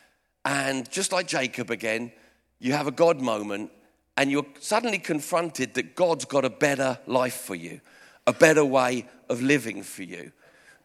and 0.45 0.90
just 0.90 1.12
like 1.12 1.26
Jacob 1.26 1.71
again, 1.71 2.12
you 2.59 2.73
have 2.73 2.87
a 2.87 2.93
God 2.93 3.21
moment, 3.21 3.71
and 4.17 4.31
you're 4.31 4.47
suddenly 4.61 4.99
confronted 4.99 5.75
that 5.75 5.95
God's 5.95 6.25
got 6.25 6.45
a 6.45 6.50
better 6.50 6.99
life 7.07 7.37
for 7.37 7.55
you, 7.55 7.81
a 8.26 8.33
better 8.33 8.64
way 8.64 9.07
of 9.28 9.43
living 9.43 9.83
for 9.83 10.02
you. 10.02 10.33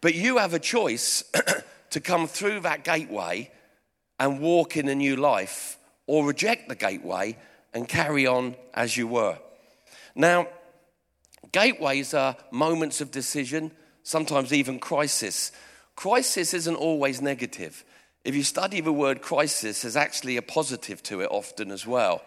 But 0.04 0.16
you 0.16 0.38
have 0.38 0.54
a 0.54 0.60
choice 0.60 1.24
to 1.92 2.02
come 2.02 2.28
through 2.28 2.60
that 2.60 2.84
gateway 2.84 3.50
and 4.20 4.42
walk 4.42 4.76
in 4.76 4.90
a 4.90 4.96
new 4.96 5.16
life 5.16 5.78
or 6.08 6.26
reject 6.26 6.68
the 6.68 6.76
gateway 6.76 7.38
and 7.74 7.88
carry 7.88 8.28
on 8.28 8.58
as 8.74 8.98
you 8.98 9.08
were. 9.08 9.38
Now, 10.14 10.48
gateways 11.54 12.14
are 12.14 12.36
moments 12.52 13.00
of 13.00 13.12
decision, 13.12 13.72
sometimes 14.04 14.52
even 14.52 14.78
crisis. 14.78 15.54
Crisis 15.96 16.54
isn't 16.54 16.76
always 16.76 17.22
negative. 17.22 17.86
If 18.26 18.36
you 18.36 18.44
study 18.44 18.82
the 18.82 18.92
word 18.92 19.22
crisis, 19.22 19.84
there's 19.84 19.96
actually 19.96 20.36
a 20.36 20.42
positive 20.42 21.02
to 21.04 21.22
it 21.22 21.30
often 21.32 21.72
as 21.72 21.88
well, 21.88 22.24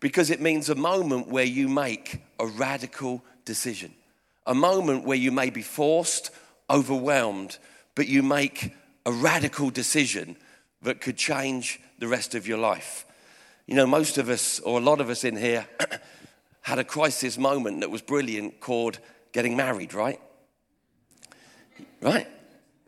because 0.00 0.28
it 0.28 0.42
means 0.42 0.68
a 0.68 0.74
moment 0.74 1.28
where 1.28 1.44
you 1.44 1.66
make 1.66 2.20
a 2.38 2.46
radical 2.46 3.24
decision, 3.46 3.94
a 4.46 4.54
moment 4.54 5.06
where 5.06 5.16
you 5.16 5.32
may 5.32 5.48
be 5.48 5.62
forced, 5.62 6.30
overwhelmed, 6.70 7.58
but 7.94 8.08
you 8.08 8.22
make 8.22 8.74
a 9.04 9.12
radical 9.12 9.70
decision 9.70 10.36
that 10.82 11.00
could 11.00 11.16
change 11.16 11.80
the 11.98 12.08
rest 12.08 12.34
of 12.34 12.46
your 12.46 12.58
life. 12.58 13.06
You 13.66 13.74
know, 13.74 13.86
most 13.86 14.18
of 14.18 14.28
us, 14.28 14.60
or 14.60 14.78
a 14.78 14.82
lot 14.82 15.00
of 15.00 15.10
us 15.10 15.24
in 15.24 15.36
here, 15.36 15.66
had 16.62 16.78
a 16.78 16.84
crisis 16.84 17.38
moment 17.38 17.80
that 17.80 17.90
was 17.90 18.02
brilliant 18.02 18.60
called 18.60 18.98
getting 19.32 19.56
married, 19.56 19.94
right? 19.94 20.20
Right? 22.00 22.28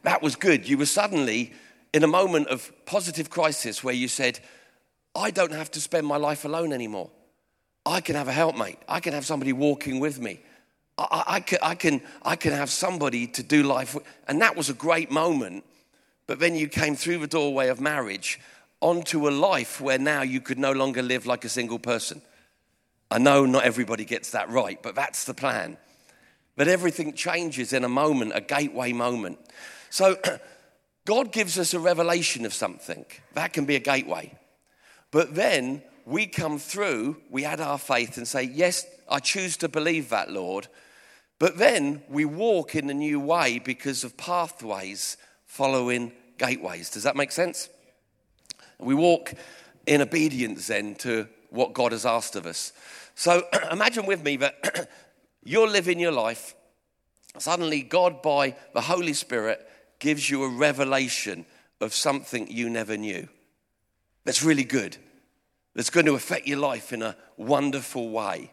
That 0.02 0.22
was 0.22 0.36
good. 0.36 0.68
You 0.68 0.78
were 0.78 0.86
suddenly 0.86 1.52
in 1.92 2.02
a 2.02 2.08
moment 2.08 2.48
of 2.48 2.72
positive 2.86 3.30
crisis 3.30 3.82
where 3.82 3.94
you 3.94 4.08
said, 4.08 4.40
I 5.14 5.30
don't 5.30 5.52
have 5.52 5.70
to 5.72 5.80
spend 5.80 6.06
my 6.06 6.16
life 6.16 6.44
alone 6.44 6.72
anymore. 6.72 7.10
I 7.84 8.00
can 8.00 8.14
have 8.14 8.28
a 8.28 8.32
helpmate. 8.32 8.78
I 8.88 9.00
can 9.00 9.14
have 9.14 9.24
somebody 9.24 9.52
walking 9.52 9.98
with 9.98 10.20
me. 10.20 10.40
I, 10.98 11.24
I, 11.26 11.40
can, 11.40 11.58
I, 11.62 11.74
can, 11.74 12.00
I 12.22 12.36
can 12.36 12.52
have 12.52 12.70
somebody 12.70 13.26
to 13.28 13.42
do 13.42 13.62
life 13.62 13.94
with. 13.94 14.04
And 14.26 14.40
that 14.42 14.56
was 14.56 14.68
a 14.68 14.74
great 14.74 15.10
moment 15.10 15.64
but 16.28 16.38
then 16.38 16.54
you 16.54 16.68
came 16.68 16.94
through 16.94 17.18
the 17.18 17.26
doorway 17.26 17.68
of 17.68 17.80
marriage 17.80 18.38
onto 18.80 19.26
a 19.26 19.30
life 19.30 19.80
where 19.80 19.98
now 19.98 20.22
you 20.22 20.40
could 20.40 20.58
no 20.58 20.72
longer 20.72 21.02
live 21.02 21.26
like 21.26 21.44
a 21.44 21.48
single 21.48 21.78
person. 21.80 22.20
I 23.10 23.18
know 23.18 23.46
not 23.46 23.64
everybody 23.64 24.04
gets 24.04 24.30
that 24.32 24.50
right, 24.50 24.80
but 24.80 24.94
that's 24.94 25.24
the 25.24 25.32
plan. 25.32 25.78
But 26.54 26.68
everything 26.68 27.14
changes 27.14 27.72
in 27.72 27.82
a 27.82 27.88
moment, 27.88 28.32
a 28.34 28.42
gateway 28.42 28.92
moment. 28.92 29.38
So 29.88 30.18
God 31.06 31.32
gives 31.32 31.58
us 31.58 31.72
a 31.72 31.80
revelation 31.80 32.44
of 32.44 32.52
something. 32.52 33.06
That 33.32 33.54
can 33.54 33.64
be 33.64 33.76
a 33.76 33.80
gateway. 33.80 34.34
But 35.10 35.34
then 35.34 35.82
we 36.04 36.26
come 36.26 36.58
through, 36.58 37.16
we 37.30 37.46
add 37.46 37.62
our 37.62 37.78
faith 37.78 38.18
and 38.18 38.28
say, 38.28 38.42
Yes, 38.42 38.84
I 39.10 39.20
choose 39.20 39.56
to 39.58 39.68
believe 39.70 40.10
that, 40.10 40.30
Lord. 40.30 40.68
But 41.38 41.58
then 41.58 42.02
we 42.08 42.24
walk 42.24 42.74
in 42.74 42.90
a 42.90 42.94
new 42.94 43.20
way 43.20 43.58
because 43.58 44.02
of 44.04 44.16
pathways 44.16 45.16
following 45.46 46.12
gateways. 46.36 46.90
Does 46.90 47.04
that 47.04 47.16
make 47.16 47.32
sense? 47.32 47.68
We 48.78 48.94
walk 48.94 49.34
in 49.86 50.02
obedience 50.02 50.66
then 50.66 50.94
to 50.96 51.28
what 51.50 51.72
God 51.72 51.92
has 51.92 52.04
asked 52.04 52.36
of 52.36 52.46
us. 52.46 52.72
So 53.14 53.44
imagine 53.72 54.06
with 54.06 54.22
me 54.22 54.36
that 54.38 54.88
you're 55.44 55.68
living 55.68 56.00
your 56.00 56.12
life. 56.12 56.54
Suddenly, 57.38 57.82
God, 57.82 58.20
by 58.20 58.56
the 58.74 58.80
Holy 58.80 59.12
Spirit, 59.12 59.66
gives 59.98 60.28
you 60.28 60.44
a 60.44 60.48
revelation 60.48 61.46
of 61.80 61.94
something 61.94 62.50
you 62.50 62.68
never 62.68 62.96
knew. 62.96 63.28
That's 64.24 64.42
really 64.42 64.64
good. 64.64 64.96
That's 65.74 65.90
going 65.90 66.06
to 66.06 66.14
affect 66.14 66.46
your 66.46 66.58
life 66.58 66.92
in 66.92 67.02
a 67.02 67.16
wonderful 67.36 68.10
way. 68.10 68.50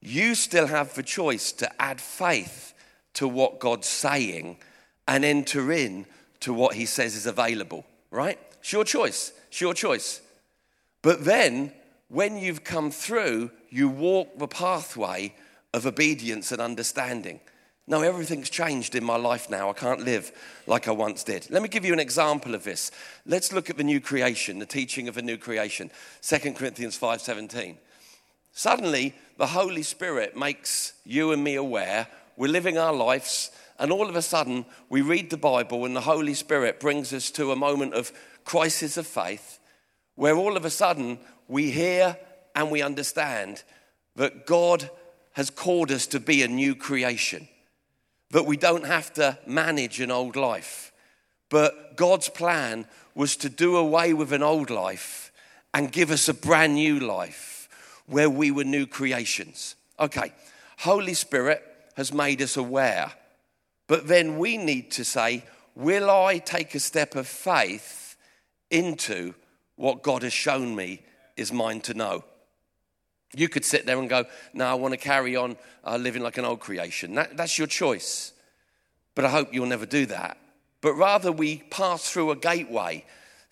You 0.00 0.34
still 0.34 0.66
have 0.66 0.94
the 0.94 1.02
choice 1.02 1.52
to 1.52 1.82
add 1.82 2.00
faith 2.00 2.74
to 3.14 3.26
what 3.26 3.58
God's 3.58 3.88
saying 3.88 4.58
and 5.06 5.24
enter 5.24 5.72
in 5.72 6.06
to 6.40 6.54
what 6.54 6.74
he 6.74 6.86
says 6.86 7.16
is 7.16 7.26
available, 7.26 7.84
right? 8.10 8.38
It's 8.60 8.72
your 8.72 8.84
choice. 8.84 9.32
It's 9.48 9.60
your 9.60 9.74
choice. 9.74 10.20
But 11.02 11.24
then, 11.24 11.72
when 12.08 12.36
you've 12.36 12.64
come 12.64 12.90
through, 12.90 13.50
you 13.70 13.88
walk 13.88 14.38
the 14.38 14.48
pathway 14.48 15.34
of 15.74 15.86
obedience 15.86 16.52
and 16.52 16.60
understanding. 16.60 17.40
No, 17.86 18.02
everything's 18.02 18.50
changed 18.50 18.94
in 18.94 19.02
my 19.02 19.16
life 19.16 19.48
now. 19.48 19.70
I 19.70 19.72
can't 19.72 20.04
live 20.04 20.30
like 20.66 20.88
I 20.88 20.90
once 20.90 21.24
did. 21.24 21.46
Let 21.50 21.62
me 21.62 21.68
give 21.68 21.86
you 21.86 21.94
an 21.94 22.00
example 22.00 22.54
of 22.54 22.62
this. 22.62 22.90
Let's 23.24 23.52
look 23.52 23.70
at 23.70 23.78
the 23.78 23.84
new 23.84 24.00
creation, 24.00 24.58
the 24.58 24.66
teaching 24.66 25.08
of 25.08 25.16
a 25.16 25.22
new 25.22 25.38
creation. 25.38 25.90
2 26.20 26.54
Corinthians 26.54 26.98
5:17. 26.98 27.78
Suddenly, 28.58 29.14
the 29.36 29.46
Holy 29.46 29.84
Spirit 29.84 30.36
makes 30.36 30.94
you 31.04 31.30
and 31.30 31.44
me 31.44 31.54
aware 31.54 32.08
we're 32.36 32.50
living 32.50 32.76
our 32.76 32.92
lives, 32.92 33.52
and 33.78 33.92
all 33.92 34.08
of 34.08 34.16
a 34.16 34.20
sudden, 34.20 34.66
we 34.88 35.00
read 35.00 35.30
the 35.30 35.36
Bible, 35.36 35.84
and 35.84 35.94
the 35.94 36.00
Holy 36.00 36.34
Spirit 36.34 36.80
brings 36.80 37.12
us 37.12 37.30
to 37.30 37.52
a 37.52 37.56
moment 37.56 37.94
of 37.94 38.10
crisis 38.44 38.96
of 38.96 39.06
faith 39.06 39.60
where 40.16 40.34
all 40.34 40.56
of 40.56 40.64
a 40.64 40.70
sudden 40.70 41.20
we 41.46 41.70
hear 41.70 42.18
and 42.56 42.72
we 42.72 42.82
understand 42.82 43.62
that 44.16 44.44
God 44.44 44.90
has 45.34 45.50
called 45.50 45.92
us 45.92 46.08
to 46.08 46.18
be 46.18 46.42
a 46.42 46.48
new 46.48 46.74
creation, 46.74 47.46
that 48.32 48.44
we 48.44 48.56
don't 48.56 48.86
have 48.86 49.12
to 49.12 49.38
manage 49.46 50.00
an 50.00 50.10
old 50.10 50.34
life. 50.34 50.90
But 51.48 51.96
God's 51.96 52.28
plan 52.28 52.88
was 53.14 53.36
to 53.36 53.48
do 53.48 53.76
away 53.76 54.14
with 54.14 54.32
an 54.32 54.42
old 54.42 54.68
life 54.68 55.30
and 55.72 55.92
give 55.92 56.10
us 56.10 56.28
a 56.28 56.34
brand 56.34 56.74
new 56.74 56.98
life 56.98 57.57
where 58.08 58.30
we 58.30 58.50
were 58.50 58.64
new 58.64 58.86
creations. 58.86 59.76
Okay, 60.00 60.32
Holy 60.78 61.14
Spirit 61.14 61.62
has 61.96 62.12
made 62.12 62.42
us 62.42 62.56
aware, 62.56 63.12
but 63.86 64.08
then 64.08 64.38
we 64.38 64.56
need 64.56 64.90
to 64.92 65.04
say, 65.04 65.44
Will 65.74 66.10
I 66.10 66.38
take 66.38 66.74
a 66.74 66.80
step 66.80 67.14
of 67.14 67.28
faith 67.28 68.16
into 68.70 69.34
what 69.76 70.02
God 70.02 70.22
has 70.24 70.32
shown 70.32 70.74
me 70.74 71.02
is 71.36 71.52
mine 71.52 71.80
to 71.82 71.94
know? 71.94 72.24
You 73.34 73.48
could 73.48 73.64
sit 73.64 73.86
there 73.86 73.98
and 73.98 74.08
go, 74.08 74.24
No, 74.54 74.66
I 74.66 74.74
want 74.74 74.92
to 74.92 74.98
carry 74.98 75.36
on 75.36 75.56
uh, 75.84 75.96
living 75.96 76.22
like 76.22 76.38
an 76.38 76.44
old 76.44 76.60
creation. 76.60 77.14
That, 77.14 77.36
that's 77.36 77.58
your 77.58 77.66
choice. 77.66 78.32
But 79.14 79.24
I 79.24 79.30
hope 79.30 79.52
you'll 79.52 79.66
never 79.66 79.86
do 79.86 80.06
that. 80.06 80.38
But 80.80 80.94
rather, 80.94 81.32
we 81.32 81.58
pass 81.70 82.10
through 82.10 82.30
a 82.30 82.36
gateway 82.36 83.04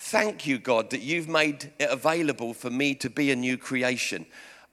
Thank 0.09 0.47
you, 0.47 0.59
God, 0.59 0.91
that 0.91 1.01
you've 1.01 1.27
made 1.27 1.73
it 1.81 1.91
available 1.91 2.55
for 2.55 2.71
me 2.71 2.95
to 2.95 3.11
be 3.11 3.33
a 3.33 3.37
new 3.37 3.59
creation. 3.59 4.25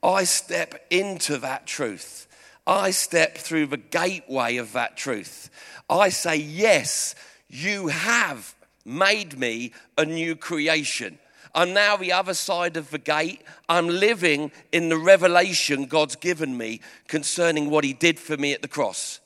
I 0.04 0.26
step 0.26 0.86
into 0.92 1.40
that 1.40 1.66
truth. 1.66 2.28
I 2.68 2.92
step 2.92 3.40
through 3.40 3.66
the 3.66 3.78
gateway 3.78 4.58
of 4.58 4.74
that 4.74 4.96
truth. 4.96 5.50
I 5.90 6.10
say, 6.10 6.36
Yes, 6.36 7.16
you 7.50 7.88
have 7.88 8.54
made 8.86 9.40
me 9.40 9.72
a 9.98 10.06
new 10.06 10.36
creation. 10.36 11.18
I'm 11.56 11.74
now 11.74 11.98
the 11.98 12.12
other 12.12 12.36
side 12.36 12.78
of 12.78 12.92
the 12.92 13.00
gate. 13.00 13.42
I'm 13.68 13.88
living 13.88 14.52
in 14.72 14.90
the 14.90 15.00
revelation 15.00 15.88
God's 15.88 16.16
given 16.16 16.56
me 16.56 16.80
concerning 17.08 17.72
what 17.72 17.84
He 17.84 17.94
did 17.94 18.20
for 18.20 18.38
me 18.38 18.54
at 18.54 18.62
the 18.62 18.68
cross. 18.68 19.20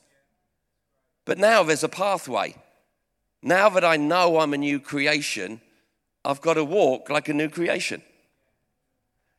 But 1.26 1.36
now 1.36 1.64
there's 1.64 1.84
a 1.84 1.88
pathway. 1.88 2.54
Now 3.42 3.68
that 3.68 3.84
I 3.84 3.98
know 3.98 4.38
I'm 4.38 4.54
a 4.54 4.58
new 4.58 4.80
creation, 4.80 5.60
I've 6.28 6.42
got 6.42 6.54
to 6.54 6.64
walk 6.64 7.08
like 7.08 7.30
a 7.30 7.34
new 7.34 7.48
creation. 7.48 8.02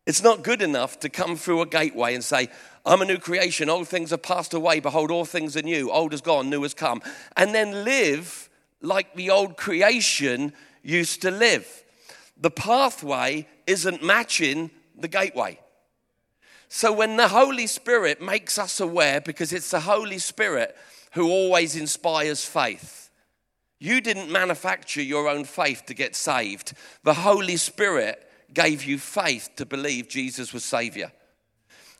It's 0.07 0.23
not 0.23 0.43
good 0.43 0.63
enough 0.63 0.99
to 1.01 1.09
come 1.09 1.35
through 1.35 1.61
a 1.61 1.67
gateway 1.67 2.15
and 2.15 2.23
say, 2.23 2.49
I'm 2.83 3.03
a 3.03 3.05
new 3.05 3.19
creation, 3.19 3.69
old 3.69 3.87
things 3.87 4.09
have 4.09 4.23
passed 4.23 4.55
away, 4.55 4.79
behold, 4.79 5.11
all 5.11 5.23
things 5.23 5.55
are 5.55 5.61
new, 5.61 5.91
old 5.91 6.13
has 6.13 6.21
gone, 6.21 6.49
new 6.49 6.63
has 6.63 6.73
come, 6.73 7.03
and 7.37 7.53
then 7.53 7.83
live 7.83 8.49
like 8.81 9.13
the 9.13 9.29
old 9.29 9.55
creation 9.55 10.51
used 10.81 11.21
to 11.21 11.29
live. 11.29 11.83
The 12.41 12.49
pathway 12.49 13.47
isn't 13.67 14.03
matching 14.03 14.71
the 14.97 15.07
gateway. 15.07 15.59
So 16.69 16.91
when 16.91 17.17
the 17.17 17.27
Holy 17.27 17.67
Spirit 17.67 18.19
makes 18.19 18.57
us 18.57 18.79
aware, 18.79 19.21
because 19.21 19.53
it's 19.53 19.69
the 19.69 19.81
Holy 19.81 20.17
Spirit 20.17 20.75
who 21.11 21.29
always 21.29 21.75
inspires 21.75 22.43
faith, 22.43 23.08
you 23.79 24.01
didn't 24.01 24.31
manufacture 24.31 25.01
your 25.01 25.29
own 25.29 25.45
faith 25.45 25.85
to 25.85 25.93
get 25.93 26.15
saved. 26.15 26.73
The 27.03 27.13
Holy 27.13 27.57
Spirit 27.57 28.29
gave 28.53 28.83
you 28.83 28.97
faith 28.99 29.49
to 29.55 29.65
believe 29.65 30.09
Jesus 30.09 30.53
was 30.53 30.65
Savior. 30.65 31.11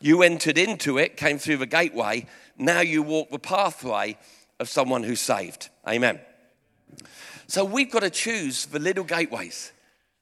You 0.01 0.21
entered 0.24 0.57
into 0.57 0.98
it, 0.98 1.17
came 1.17 1.38
through 1.38 1.57
the 1.57 1.65
gateway. 1.65 2.25
Now 2.57 2.81
you 2.81 3.01
walk 3.01 3.31
the 3.31 3.39
pathway 3.39 4.17
of 4.59 4.69
someone 4.69 5.03
who's 5.03 5.21
saved. 5.21 5.69
Amen. 5.88 6.19
So 7.48 7.63
we've 7.63 7.91
got 7.91 8.01
to 8.01 8.09
choose 8.09 8.65
the 8.65 8.79
little 8.79 9.03
gateways, 9.03 9.71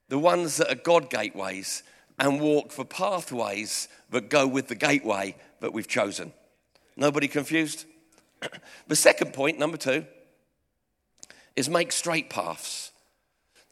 the 0.10 0.20
ones 0.20 0.58
that 0.58 0.72
are 0.72 0.76
God 0.76 1.10
gateways, 1.10 1.84
and 2.20 2.40
walk 2.40 2.74
the 2.74 2.86
pathways 2.86 3.88
that 4.12 4.30
go 4.30 4.48
with 4.48 4.68
the 4.68 4.76
gateway 4.76 5.36
that 5.60 5.74
we've 5.74 5.88
chosen. 5.88 6.34
Nobody 6.96 7.28
confused? 7.28 7.86
the 8.88 8.96
second 8.96 9.34
point, 9.34 9.60
number 9.60 9.78
two, 9.78 10.06
is 11.58 11.68
make 11.68 11.92
straight 11.92 12.30
paths. 12.30 12.92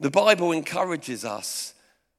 The 0.00 0.10
Bible 0.10 0.52
encourages 0.52 1.24
us 1.24 1.72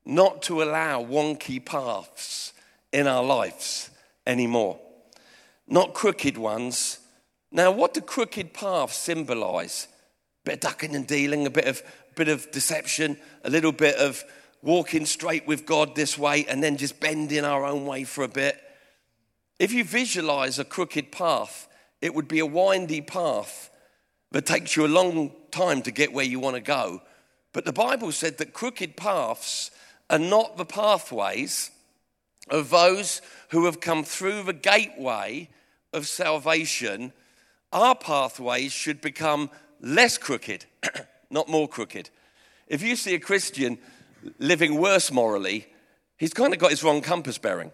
not 0.05 0.41
to 0.43 0.63
allow 0.63 1.03
wonky 1.03 1.63
paths 1.63 2.53
in 2.93 3.05
our 3.05 3.23
lives 3.23 3.91
anymore, 4.25 4.79
not 5.67 5.93
crooked 5.93 6.37
ones. 6.37 6.99
Now, 7.51 7.71
what 7.71 7.93
do 7.93 8.01
crooked 8.01 8.53
paths 8.53 8.95
symbolize? 8.95 9.89
A 10.45 10.51
bit 10.51 10.53
of 10.55 10.59
ducking 10.61 10.95
and 10.95 11.05
dealing, 11.05 11.45
a 11.45 11.51
bit 11.51 11.65
of, 11.65 11.83
bit 12.15 12.29
of 12.29 12.49
deception, 12.51 13.17
a 13.43 13.49
little 13.49 13.73
bit 13.73 13.97
of 13.97 14.23
walking 14.63 15.05
straight 15.05 15.45
with 15.45 15.65
God 15.65 15.95
this 15.95 16.17
way 16.17 16.45
and 16.47 16.63
then 16.63 16.77
just 16.77 16.99
bending 17.01 17.43
our 17.43 17.65
own 17.65 17.85
way 17.85 18.05
for 18.05 18.23
a 18.23 18.29
bit. 18.29 18.57
If 19.59 19.73
you 19.73 19.83
visualize 19.83 20.59
a 20.59 20.65
crooked 20.65 21.11
path, 21.11 21.67
it 22.01 22.15
would 22.15 22.29
be 22.29 22.39
a 22.39 22.45
windy 22.45 23.01
path 23.01 23.69
that 24.31 24.45
takes 24.45 24.75
you 24.75 24.85
a 24.85 24.87
long 24.87 25.31
time 25.51 25.81
to 25.83 25.91
get 25.91 26.13
where 26.13 26.25
you 26.25 26.39
want 26.39 26.55
to 26.55 26.61
go. 26.61 27.01
But 27.53 27.65
the 27.65 27.73
Bible 27.73 28.11
said 28.11 28.37
that 28.37 28.53
crooked 28.53 28.97
paths 28.97 29.71
are 30.09 30.19
not 30.19 30.57
the 30.57 30.65
pathways 30.65 31.71
of 32.49 32.69
those 32.69 33.21
who 33.49 33.65
have 33.65 33.79
come 33.79 34.03
through 34.03 34.43
the 34.43 34.53
gateway 34.53 35.49
of 35.93 36.07
salvation. 36.07 37.13
Our 37.71 37.95
pathways 37.95 38.71
should 38.71 39.01
become 39.01 39.49
less 39.81 40.17
crooked, 40.17 40.65
not 41.29 41.49
more 41.49 41.67
crooked. 41.67 42.09
If 42.67 42.81
you 42.81 42.95
see 42.95 43.15
a 43.15 43.19
Christian 43.19 43.77
living 44.39 44.79
worse 44.79 45.11
morally, 45.11 45.67
he's 46.17 46.33
kind 46.33 46.53
of 46.53 46.59
got 46.59 46.71
his 46.71 46.83
wrong 46.83 47.01
compass 47.01 47.37
bearing. 47.37 47.71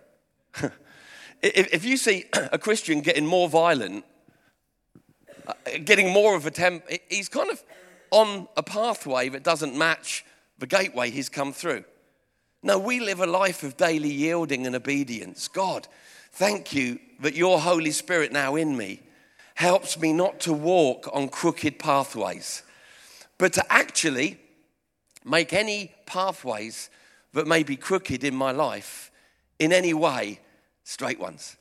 if 1.42 1.84
you 1.84 1.98
see 1.98 2.26
a 2.34 2.58
Christian 2.58 3.02
getting 3.02 3.26
more 3.26 3.50
violent, 3.50 4.06
Uh, 5.46 5.54
getting 5.84 6.10
more 6.10 6.36
of 6.36 6.46
a 6.46 6.52
temp, 6.52 6.84
he's 7.10 7.30
kind 7.30 7.50
of 7.50 7.64
on 8.12 8.48
a 8.56 8.64
pathway 8.64 9.30
that 9.30 9.44
doesn't 9.44 9.76
match 9.76 10.24
the 10.60 10.68
gateway 10.68 11.10
he's 11.10 11.30
come 11.30 11.52
through. 11.52 11.84
No, 12.62 12.80
we 12.80 13.00
live 13.00 13.20
a 13.20 13.28
life 13.28 13.64
of 13.64 13.76
daily 13.76 14.12
yielding 14.12 14.66
and 14.66 14.76
obedience. 14.76 15.48
God, 15.48 15.88
thank 16.32 16.74
you 16.74 17.00
that 17.20 17.36
your 17.36 17.60
Holy 17.60 17.92
Spirit 17.92 18.32
now 18.32 18.56
in 18.56 18.78
me 18.78 19.02
helps 19.56 20.00
me 20.00 20.14
not 20.14 20.40
to 20.42 20.54
walk 20.54 21.10
on 21.14 21.28
crooked 21.30 21.78
pathways, 21.78 22.64
but 23.38 23.54
to 23.54 23.74
actually 23.74 24.40
make 25.26 25.54
any 25.54 25.94
pathways 26.06 26.90
that 27.34 27.48
may 27.48 27.64
be 27.64 27.76
crooked 27.76 28.24
in 28.24 28.36
my 28.36 28.52
life 28.52 29.12
in 29.60 29.74
any 29.74 29.94
way 29.94 30.40
straight 30.84 31.20
ones. 31.20 31.58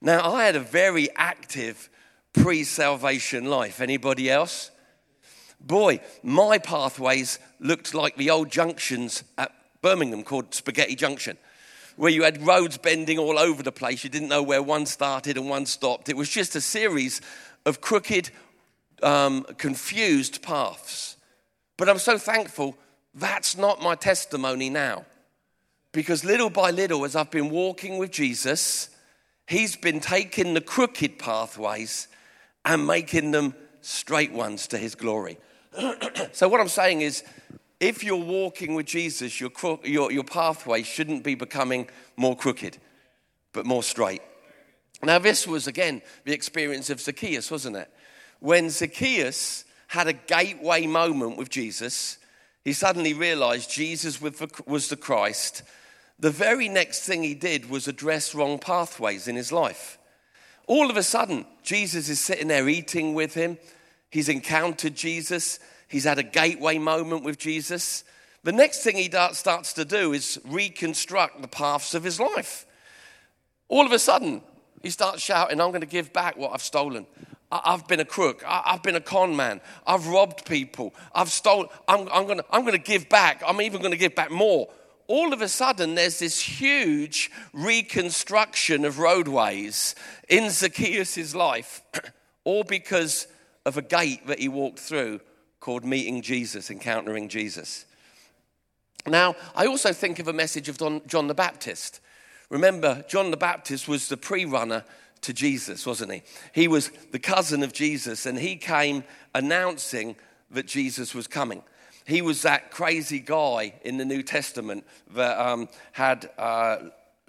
Now, 0.00 0.32
I 0.32 0.44
had 0.44 0.56
a 0.56 0.60
very 0.60 1.08
active 1.16 1.88
pre 2.32 2.64
salvation 2.64 3.44
life. 3.44 3.80
Anybody 3.80 4.30
else? 4.30 4.70
Boy, 5.60 6.00
my 6.22 6.58
pathways 6.58 7.38
looked 7.60 7.94
like 7.94 8.16
the 8.16 8.30
old 8.30 8.50
junctions 8.50 9.22
at 9.38 9.52
Birmingham 9.80 10.24
called 10.24 10.54
Spaghetti 10.54 10.96
Junction, 10.96 11.36
where 11.96 12.10
you 12.10 12.24
had 12.24 12.44
roads 12.44 12.78
bending 12.78 13.18
all 13.18 13.38
over 13.38 13.62
the 13.62 13.70
place. 13.70 14.02
You 14.02 14.10
didn't 14.10 14.28
know 14.28 14.42
where 14.42 14.62
one 14.62 14.86
started 14.86 15.36
and 15.36 15.48
one 15.48 15.66
stopped. 15.66 16.08
It 16.08 16.16
was 16.16 16.28
just 16.28 16.56
a 16.56 16.60
series 16.60 17.20
of 17.64 17.80
crooked, 17.80 18.30
um, 19.02 19.44
confused 19.56 20.42
paths. 20.42 21.16
But 21.76 21.88
I'm 21.88 21.98
so 21.98 22.18
thankful 22.18 22.76
that's 23.14 23.56
not 23.56 23.82
my 23.82 23.94
testimony 23.94 24.70
now. 24.70 25.04
Because 25.92 26.24
little 26.24 26.48
by 26.48 26.70
little, 26.70 27.04
as 27.04 27.14
I've 27.14 27.30
been 27.30 27.50
walking 27.50 27.98
with 27.98 28.10
Jesus, 28.10 28.88
He's 29.46 29.76
been 29.76 30.00
taking 30.00 30.54
the 30.54 30.60
crooked 30.60 31.18
pathways 31.18 32.08
and 32.64 32.86
making 32.86 33.30
them 33.30 33.54
straight 33.80 34.32
ones 34.32 34.66
to 34.68 34.78
His 34.78 34.94
glory. 34.94 35.38
so, 36.32 36.48
what 36.48 36.60
I'm 36.60 36.68
saying 36.68 37.00
is, 37.00 37.24
if 37.80 38.04
you're 38.04 38.16
walking 38.16 38.74
with 38.74 38.86
Jesus, 38.86 39.40
your, 39.40 39.50
your, 39.84 40.12
your 40.12 40.24
pathway 40.24 40.82
shouldn't 40.82 41.24
be 41.24 41.34
becoming 41.34 41.88
more 42.16 42.36
crooked, 42.36 42.78
but 43.52 43.66
more 43.66 43.82
straight. 43.82 44.22
Now, 45.02 45.18
this 45.18 45.46
was 45.46 45.66
again 45.66 46.02
the 46.24 46.32
experience 46.32 46.90
of 46.90 47.00
Zacchaeus, 47.00 47.50
wasn't 47.50 47.76
it? 47.76 47.90
When 48.38 48.70
Zacchaeus 48.70 49.64
had 49.88 50.06
a 50.06 50.12
gateway 50.12 50.86
moment 50.86 51.36
with 51.36 51.50
Jesus, 51.50 52.18
he 52.64 52.72
suddenly 52.72 53.12
realized 53.14 53.70
Jesus 53.70 54.20
was 54.20 54.88
the 54.88 54.96
Christ 54.96 55.62
the 56.22 56.30
very 56.30 56.68
next 56.68 57.00
thing 57.00 57.24
he 57.24 57.34
did 57.34 57.68
was 57.68 57.88
address 57.88 58.32
wrong 58.32 58.60
pathways 58.60 59.26
in 59.26 59.34
his 59.34 59.50
life. 59.50 59.98
All 60.66 60.90
of 60.90 60.96
a 60.96 61.02
sudden, 61.02 61.44
Jesus 61.62 62.08
is 62.08 62.20
sitting 62.20 62.48
there 62.48 62.68
eating 62.68 63.14
with 63.14 63.34
him. 63.34 63.58
He's 64.10 64.28
encountered 64.28 64.94
Jesus. 64.94 65.58
He's 65.88 66.04
had 66.04 66.18
a 66.18 66.22
gateway 66.22 66.78
moment 66.78 67.24
with 67.24 67.38
Jesus. 67.38 68.04
The 68.44 68.52
next 68.52 68.82
thing 68.82 68.96
he 68.96 69.10
starts 69.32 69.72
to 69.74 69.84
do 69.84 70.12
is 70.12 70.40
reconstruct 70.44 71.40
the 71.42 71.48
paths 71.48 71.94
of 71.94 72.04
his 72.04 72.18
life. 72.18 72.66
All 73.68 73.86
of 73.86 73.92
a 73.92 73.98
sudden, 73.98 74.42
he 74.82 74.90
starts 74.90 75.22
shouting, 75.22 75.60
I'm 75.60 75.70
going 75.70 75.80
to 75.80 75.86
give 75.86 76.12
back 76.12 76.36
what 76.36 76.52
I've 76.52 76.62
stolen. 76.62 77.06
I've 77.50 77.86
been 77.86 78.00
a 78.00 78.04
crook. 78.04 78.42
I've 78.46 78.82
been 78.82 78.96
a 78.96 79.00
con 79.00 79.36
man. 79.36 79.60
I've 79.86 80.06
robbed 80.06 80.46
people. 80.46 80.94
I've 81.14 81.30
stolen. 81.30 81.68
I'm, 81.86 82.08
I'm 82.10 82.24
going 82.24 82.38
to, 82.38 82.44
I'm 82.50 82.62
going 82.62 82.72
to 82.72 82.78
give 82.78 83.08
back. 83.08 83.42
I'm 83.46 83.60
even 83.60 83.80
going 83.80 83.92
to 83.92 83.98
give 83.98 84.14
back 84.14 84.30
more 84.30 84.68
all 85.12 85.34
of 85.34 85.42
a 85.42 85.48
sudden 85.48 85.94
there's 85.94 86.20
this 86.20 86.40
huge 86.40 87.30
reconstruction 87.52 88.86
of 88.86 88.98
roadways 88.98 89.94
in 90.26 90.48
Zacchaeus' 90.48 91.34
life, 91.34 91.82
all 92.44 92.64
because 92.64 93.26
of 93.66 93.76
a 93.76 93.82
gate 93.82 94.26
that 94.26 94.38
he 94.38 94.48
walked 94.48 94.78
through 94.78 95.20
called 95.60 95.84
meeting 95.84 96.22
Jesus, 96.22 96.70
encountering 96.70 97.28
Jesus. 97.28 97.84
Now, 99.06 99.36
I 99.54 99.66
also 99.66 99.92
think 99.92 100.18
of 100.18 100.28
a 100.28 100.32
message 100.32 100.70
of 100.70 100.78
John 101.06 101.26
the 101.26 101.34
Baptist. 101.34 102.00
Remember, 102.48 103.04
John 103.06 103.30
the 103.30 103.36
Baptist 103.36 103.86
was 103.86 104.08
the 104.08 104.16
pre 104.16 104.46
runner 104.46 104.82
to 105.20 105.34
Jesus, 105.34 105.84
wasn't 105.84 106.12
he? 106.12 106.22
He 106.54 106.68
was 106.68 106.88
the 107.10 107.18
cousin 107.18 107.62
of 107.62 107.74
Jesus, 107.74 108.24
and 108.24 108.38
he 108.38 108.56
came 108.56 109.04
announcing 109.34 110.16
that 110.50 110.64
Jesus 110.64 111.14
was 111.14 111.26
coming. 111.26 111.62
He 112.04 112.22
was 112.22 112.42
that 112.42 112.70
crazy 112.70 113.20
guy 113.20 113.74
in 113.84 113.96
the 113.96 114.04
New 114.04 114.22
Testament 114.22 114.84
that 115.14 115.38
um, 115.38 115.68
had 115.92 116.30
uh, 116.38 116.76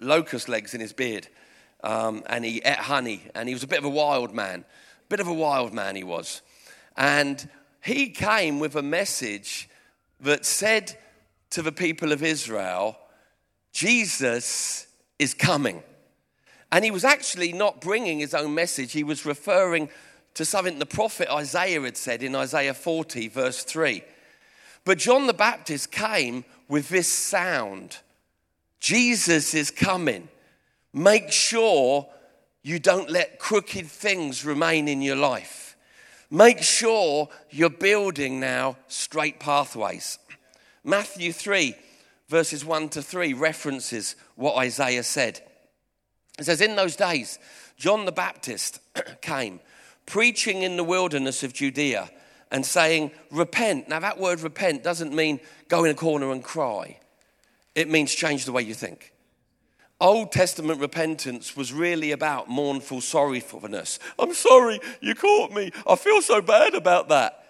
locust 0.00 0.48
legs 0.48 0.74
in 0.74 0.80
his 0.80 0.92
beard 0.92 1.28
um, 1.82 2.22
and 2.26 2.44
he 2.44 2.58
ate 2.64 2.76
honey 2.76 3.22
and 3.34 3.48
he 3.48 3.54
was 3.54 3.62
a 3.62 3.68
bit 3.68 3.78
of 3.78 3.84
a 3.84 3.90
wild 3.90 4.34
man. 4.34 4.64
Bit 5.08 5.20
of 5.20 5.28
a 5.28 5.34
wild 5.34 5.72
man 5.72 5.96
he 5.96 6.04
was. 6.04 6.42
And 6.96 7.48
he 7.82 8.08
came 8.08 8.58
with 8.58 8.74
a 8.74 8.82
message 8.82 9.68
that 10.20 10.44
said 10.44 10.98
to 11.50 11.62
the 11.62 11.72
people 11.72 12.10
of 12.10 12.22
Israel, 12.22 12.96
Jesus 13.72 14.86
is 15.18 15.34
coming. 15.34 15.82
And 16.72 16.84
he 16.84 16.90
was 16.90 17.04
actually 17.04 17.52
not 17.52 17.80
bringing 17.80 18.18
his 18.18 18.34
own 18.34 18.54
message, 18.54 18.92
he 18.92 19.04
was 19.04 19.26
referring 19.26 19.88
to 20.34 20.44
something 20.44 20.78
the 20.78 20.86
prophet 20.86 21.28
Isaiah 21.30 21.80
had 21.82 21.96
said 21.96 22.22
in 22.22 22.34
Isaiah 22.34 22.74
40, 22.74 23.28
verse 23.28 23.62
3. 23.62 24.02
But 24.84 24.98
John 24.98 25.26
the 25.26 25.34
Baptist 25.34 25.90
came 25.90 26.44
with 26.68 26.88
this 26.88 27.08
sound 27.08 27.98
Jesus 28.80 29.54
is 29.54 29.70
coming. 29.70 30.28
Make 30.92 31.32
sure 31.32 32.06
you 32.62 32.78
don't 32.78 33.08
let 33.08 33.38
crooked 33.38 33.86
things 33.86 34.44
remain 34.44 34.88
in 34.88 35.00
your 35.00 35.16
life. 35.16 35.74
Make 36.30 36.62
sure 36.62 37.30
you're 37.50 37.70
building 37.70 38.40
now 38.40 38.76
straight 38.88 39.40
pathways. 39.40 40.18
Matthew 40.84 41.32
3, 41.32 41.74
verses 42.28 42.62
1 42.62 42.90
to 42.90 43.02
3, 43.02 43.32
references 43.32 44.16
what 44.34 44.58
Isaiah 44.58 45.02
said. 45.02 45.40
It 46.38 46.44
says, 46.44 46.60
In 46.60 46.76
those 46.76 46.96
days, 46.96 47.38
John 47.78 48.04
the 48.04 48.12
Baptist 48.12 48.80
came, 49.22 49.60
preaching 50.04 50.62
in 50.62 50.76
the 50.76 50.84
wilderness 50.84 51.42
of 51.42 51.54
Judea 51.54 52.10
and 52.54 52.64
saying, 52.64 53.10
repent. 53.32 53.88
Now, 53.88 53.98
that 53.98 54.20
word 54.20 54.40
repent 54.40 54.84
doesn't 54.84 55.12
mean 55.12 55.40
go 55.66 55.82
in 55.82 55.90
a 55.90 55.94
corner 55.94 56.30
and 56.30 56.42
cry, 56.42 57.00
it 57.74 57.90
means 57.90 58.14
change 58.14 58.44
the 58.44 58.52
way 58.52 58.62
you 58.62 58.74
think. 58.74 59.12
Old 60.00 60.30
Testament 60.30 60.80
repentance 60.80 61.56
was 61.56 61.72
really 61.72 62.12
about 62.12 62.48
mournful 62.48 63.00
sorrowfulness. 63.00 63.98
I'm 64.20 64.34
sorry, 64.34 64.78
you 65.00 65.16
caught 65.16 65.50
me. 65.50 65.72
I 65.84 65.96
feel 65.96 66.22
so 66.22 66.40
bad 66.40 66.74
about 66.74 67.08
that. 67.08 67.44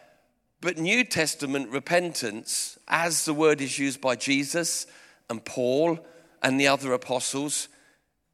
But 0.62 0.78
New 0.78 1.04
Testament 1.04 1.68
repentance, 1.68 2.78
as 2.88 3.26
the 3.26 3.34
word 3.34 3.60
is 3.60 3.78
used 3.78 4.00
by 4.00 4.16
Jesus 4.16 4.86
and 5.28 5.44
Paul 5.44 5.98
and 6.42 6.58
the 6.58 6.68
other 6.68 6.94
apostles, 6.94 7.68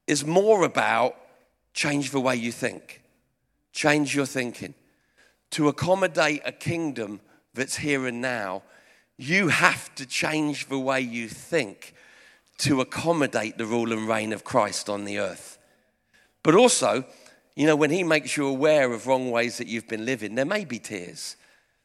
is 0.06 0.24
more 0.24 0.64
about 0.64 1.16
change 1.74 2.12
the 2.12 2.20
way 2.20 2.36
you 2.36 2.52
think, 2.52 3.02
change 3.72 4.14
your 4.14 4.26
thinking 4.26 4.74
to 5.50 5.68
accommodate 5.68 6.42
a 6.44 6.52
kingdom 6.52 7.20
that's 7.54 7.76
here 7.76 8.06
and 8.06 8.20
now, 8.20 8.62
you 9.16 9.48
have 9.48 9.94
to 9.96 10.06
change 10.06 10.68
the 10.68 10.78
way 10.78 11.00
you 11.00 11.28
think 11.28 11.94
to 12.58 12.80
accommodate 12.80 13.58
the 13.58 13.66
rule 13.66 13.92
and 13.92 14.08
reign 14.08 14.32
of 14.32 14.44
Christ 14.44 14.88
on 14.88 15.04
the 15.04 15.18
earth. 15.18 15.58
But 16.42 16.54
also, 16.54 17.04
you 17.56 17.66
know, 17.66 17.76
when 17.76 17.90
He 17.90 18.02
makes 18.02 18.36
you 18.36 18.46
aware 18.46 18.92
of 18.92 19.06
wrong 19.06 19.30
ways 19.30 19.58
that 19.58 19.66
you've 19.66 19.88
been 19.88 20.06
living, 20.06 20.34
there 20.34 20.44
may 20.44 20.64
be 20.64 20.78
tears, 20.78 21.36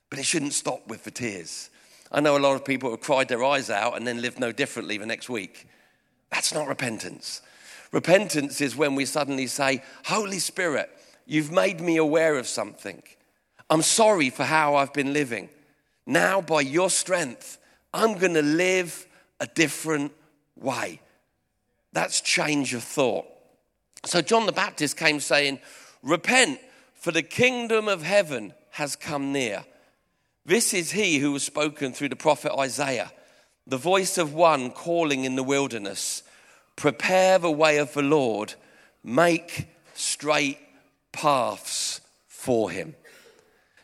but 0.10 0.20
it 0.20 0.26
shouldn't 0.26 0.54
stop 0.54 0.88
with 0.88 1.04
the 1.04 1.12
tears. 1.12 1.70
I 2.12 2.22
know 2.22 2.38
a 2.38 2.40
lot 2.40 2.56
of 2.56 2.64
people 2.64 2.92
have 2.92 3.02
cried 3.02 3.28
their 3.28 3.44
eyes 3.44 3.70
out 3.70 3.98
and 3.98 4.06
then 4.06 4.22
lived 4.22 4.40
no 4.40 4.52
differently 4.52 4.98
the 4.98 5.06
next 5.06 5.30
week. 5.30 5.68
That's 6.32 6.54
not 6.54 6.68
repentance. 6.68 7.42
Repentance 7.92 8.62
is 8.62 8.76
when 8.76 8.96
we 8.96 9.06
suddenly 9.06 9.48
say, 9.48 9.82
Holy 10.06 10.40
Spirit, 10.40 10.90
you've 11.26 11.52
made 11.52 11.82
me 11.82 11.98
aware 11.98 12.38
of 12.38 12.48
something. 12.48 13.02
I'm 13.70 13.82
sorry 13.82 14.30
for 14.30 14.44
how 14.44 14.76
I've 14.76 14.94
been 14.94 15.14
living. 15.14 15.50
Now, 16.06 16.42
by 16.42 16.62
your 16.62 16.90
strength, 16.90 17.58
I'm 17.94 18.18
going 18.18 18.36
to 18.36 18.42
live 18.42 19.08
a 19.40 19.48
different 19.48 20.12
way. 20.56 21.02
That's 21.94 22.22
change 22.22 22.74
of 22.74 22.84
thought. 22.84 23.26
So, 24.06 24.22
John 24.22 24.46
the 24.46 24.52
Baptist 24.52 24.98
came 24.98 25.20
saying, 25.20 25.60
Repent, 26.04 26.60
for 26.94 27.12
the 27.12 27.24
kingdom 27.24 27.88
of 27.88 28.04
heaven 28.04 28.54
has 28.72 28.96
come 28.96 29.32
near. 29.32 29.66
This 30.46 30.74
is 30.74 30.92
he 30.92 31.18
who 31.18 31.32
was 31.32 31.44
spoken 31.44 31.92
through 31.92 32.10
the 32.10 32.16
prophet 32.16 32.54
Isaiah, 32.58 33.12
the 33.66 33.78
voice 33.78 34.20
of 34.20 34.34
one 34.34 34.70
calling 34.70 35.24
in 35.24 35.36
the 35.36 35.44
wilderness, 35.44 36.22
Prepare 36.76 37.40
the 37.40 37.50
way 37.50 37.78
of 37.78 37.94
the 37.94 38.04
Lord, 38.04 38.54
make 39.04 39.68
straight 39.96 40.60
paths 41.12 42.02
for 42.28 42.70
him. 42.70 42.96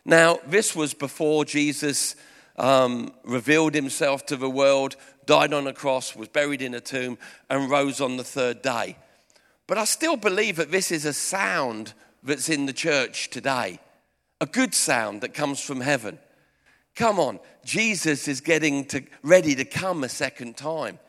Now, 0.06 0.40
this 0.48 0.76
was 0.76 0.94
before 0.94 1.46
Jesus 1.46 2.16
um, 2.58 3.14
revealed 3.24 3.76
himself 3.76 4.26
to 4.28 4.36
the 4.36 4.50
world, 4.50 4.96
died 5.26 5.54
on 5.54 5.68
a 5.68 5.74
cross, 5.74 6.16
was 6.16 6.28
buried 6.28 6.62
in 6.62 6.74
a 6.74 6.82
tomb, 6.82 7.18
and 7.50 7.70
rose 7.70 8.02
on 8.02 8.18
the 8.18 8.24
third 8.24 8.62
day. 8.62 8.98
But 9.68 9.78
I 9.78 9.86
still 9.86 10.18
believe 10.18 10.58
that 10.58 10.72
this 10.72 10.92
is 10.92 11.06
a 11.06 11.14
sound 11.14 11.94
that's 12.24 12.50
in 12.50 12.66
the 12.66 12.74
church 12.74 13.30
today, 13.30 13.80
a 14.40 14.46
good 14.46 14.74
sound 14.74 15.22
that 15.22 15.34
comes 15.34 15.62
from 15.62 15.82
heaven. 15.82 16.20
Come 16.96 17.20
on, 17.20 17.40
Jesus 17.64 18.28
is 18.28 18.42
getting 18.42 18.86
to, 18.86 19.04
ready 19.24 19.56
to 19.56 19.66
come 19.66 20.04
a 20.04 20.10
second 20.10 20.58
time. 20.58 21.00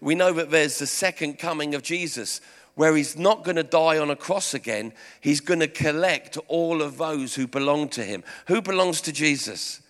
We 0.00 0.14
know 0.14 0.32
that 0.34 0.50
there's 0.50 0.78
the 0.78 0.86
second 0.86 1.38
coming 1.38 1.74
of 1.74 1.82
Jesus 1.82 2.40
where 2.74 2.96
he's 2.96 3.16
not 3.16 3.44
going 3.44 3.56
to 3.56 3.62
die 3.62 3.98
on 3.98 4.10
a 4.10 4.16
cross 4.16 4.54
again. 4.54 4.92
He's 5.20 5.40
going 5.40 5.60
to 5.60 5.68
collect 5.68 6.36
all 6.48 6.82
of 6.82 6.98
those 6.98 7.34
who 7.34 7.46
belong 7.46 7.88
to 7.90 8.02
him. 8.02 8.24
Who 8.46 8.60
belongs 8.60 9.00
to 9.02 9.12
Jesus? 9.12 9.80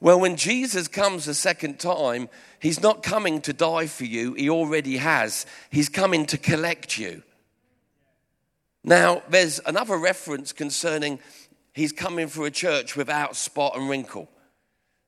Well, 0.00 0.20
when 0.20 0.36
Jesus 0.36 0.88
comes 0.88 1.28
a 1.28 1.34
second 1.34 1.78
time, 1.78 2.28
he's 2.60 2.82
not 2.82 3.02
coming 3.02 3.40
to 3.42 3.52
die 3.52 3.86
for 3.86 4.04
you, 4.04 4.34
he 4.34 4.50
already 4.50 4.96
has. 4.98 5.46
He's 5.70 5.88
coming 5.88 6.26
to 6.26 6.38
collect 6.38 6.98
you. 6.98 7.22
Now, 8.82 9.22
there's 9.30 9.60
another 9.64 9.96
reference 9.96 10.52
concerning 10.52 11.20
he's 11.72 11.92
coming 11.92 12.28
for 12.28 12.44
a 12.44 12.50
church 12.50 12.96
without 12.96 13.34
spot 13.34 13.76
and 13.76 13.88
wrinkle. 13.88 14.28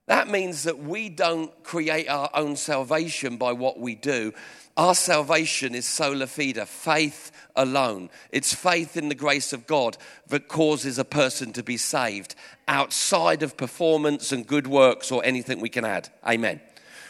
That 0.07 0.29
means 0.29 0.63
that 0.63 0.79
we 0.79 1.09
don't 1.09 1.53
create 1.65 2.09
our 2.09 2.31
own 2.33 2.57
salvation 2.57 3.37
by 3.37 3.53
what 3.53 3.79
we 3.81 3.97
do. 3.97 4.33
Our 4.77 4.95
salvation 4.95 5.75
is 5.75 5.87
sola 5.87 6.27
fide, 6.27 6.69
faith 6.69 7.33
alone. 7.57 8.11
It's 8.31 8.55
faith 8.55 8.97
in 8.97 9.09
the 9.09 9.15
grace 9.15 9.53
of 9.53 9.67
God 9.67 9.97
that 10.29 10.49
causes 10.49 10.99
a 10.99 11.05
person 11.05 11.53
to 11.55 11.63
be 11.63 11.77
saved 11.77 12.35
outside 12.69 13.43
of 13.43 13.57
performance 13.57 14.33
and 14.33 14.47
good 14.47 14.67
works 14.67 15.11
or 15.11 15.25
anything 15.25 15.61
we 15.61 15.71
can 15.71 15.85
add. 15.85 16.11
Amen. 16.25 16.61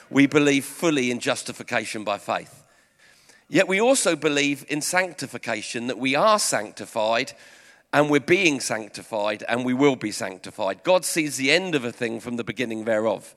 We 0.09 0.27
believe 0.27 0.65
fully 0.65 1.11
in 1.11 1.19
justification 1.19 2.05
by 2.05 2.19
faith. 2.19 2.63
Yet 3.49 3.69
we 3.69 3.81
also 3.81 4.17
believe 4.17 4.65
in 4.69 4.81
sanctification, 4.81 5.89
that 5.89 5.99
we 5.99 6.15
are 6.15 6.39
sanctified 6.39 7.33
and 7.97 8.11
we're 8.11 8.21
being 8.21 8.61
sanctified 8.61 9.43
and 9.49 9.65
we 9.65 9.73
will 9.73 9.97
be 9.97 10.13
sanctified. 10.13 10.83
God 10.83 11.03
sees 11.03 11.39
the 11.39 11.51
end 11.51 11.75
of 11.75 11.83
a 11.83 11.91
thing 11.91 12.21
from 12.21 12.37
the 12.37 12.45
beginning 12.45 12.85
thereof. 12.85 13.35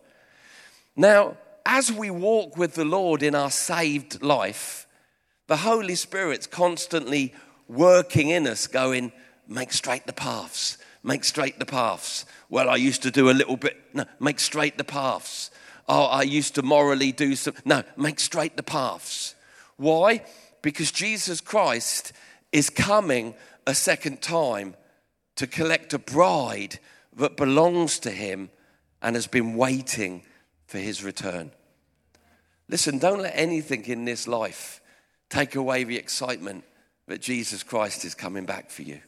Now, 0.97 1.37
as 1.65 1.93
we 1.93 2.09
walk 2.11 2.57
with 2.57 2.75
the 2.75 2.83
Lord 2.83 3.23
in 3.23 3.35
our 3.35 3.51
saved 3.51 4.21
life, 4.21 4.85
the 5.47 5.55
Holy 5.55 5.95
Spirit's 5.95 6.45
constantly 6.45 7.33
working 7.69 8.31
in 8.31 8.45
us, 8.45 8.67
going, 8.67 9.13
make 9.47 9.71
straight 9.71 10.05
the 10.05 10.11
paths, 10.11 10.77
make 11.03 11.23
straight 11.23 11.57
the 11.57 11.65
paths. 11.65 12.25
Well, 12.49 12.69
I 12.69 12.75
used 12.75 13.01
to 13.03 13.11
do 13.11 13.29
a 13.29 13.31
little 13.31 13.55
bit, 13.55 13.77
no, 13.93 14.03
make 14.19 14.41
straight 14.41 14.77
the 14.77 14.83
paths. 14.83 15.51
Oh, 15.87 16.03
I 16.03 16.23
used 16.23 16.55
to 16.55 16.63
morally 16.63 17.13
do 17.13 17.37
some, 17.37 17.53
no, 17.63 17.83
make 17.95 18.19
straight 18.19 18.57
the 18.57 18.63
paths. 18.63 19.35
Why? 19.77 20.21
Because 20.61 20.91
Jesus 20.91 21.39
Christ 21.39 22.11
is 22.51 22.69
coming 22.69 23.35
a 23.69 23.75
second 23.75 24.21
time 24.21 24.75
to 25.35 25.47
collect 25.47 25.93
a 25.93 25.99
bride 25.99 26.79
that 27.15 27.37
belongs 27.37 27.99
to 27.99 28.11
him 28.11 28.49
and 29.01 29.15
has 29.15 29.27
been 29.27 29.55
waiting 29.55 30.23
for 30.67 30.79
his 30.79 31.03
return. 31.03 31.51
Listen, 32.67 32.99
don't 32.99 33.21
let 33.21 33.33
anything 33.35 33.85
in 33.85 34.05
this 34.05 34.27
life 34.27 34.81
take 35.29 35.55
away 35.55 35.83
the 35.83 35.97
excitement 35.97 36.63
that 37.07 37.21
Jesus 37.21 37.63
Christ 37.63 38.05
is 38.05 38.13
coming 38.13 38.45
back 38.45 38.69
for 38.69 38.83
you. 38.83 38.99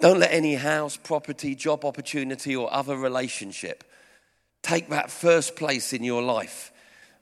Don't 0.00 0.20
let 0.20 0.32
any 0.32 0.54
house, 0.54 0.96
property, 0.96 1.54
job 1.54 1.84
opportunity, 1.84 2.56
or 2.56 2.72
other 2.72 2.96
relationship 2.96 3.84
take 4.62 4.88
that 4.90 5.10
first 5.10 5.56
place 5.56 5.92
in 5.92 6.04
your 6.04 6.22
life 6.22 6.72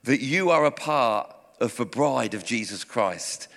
that 0.05 0.21
you 0.21 0.51
are 0.51 0.65
a 0.65 0.71
part 0.71 1.35
of 1.61 1.77
the 1.77 1.85
bride 1.85 2.35
of 2.35 2.45
Jesus 2.45 2.85
Christ 2.85 3.49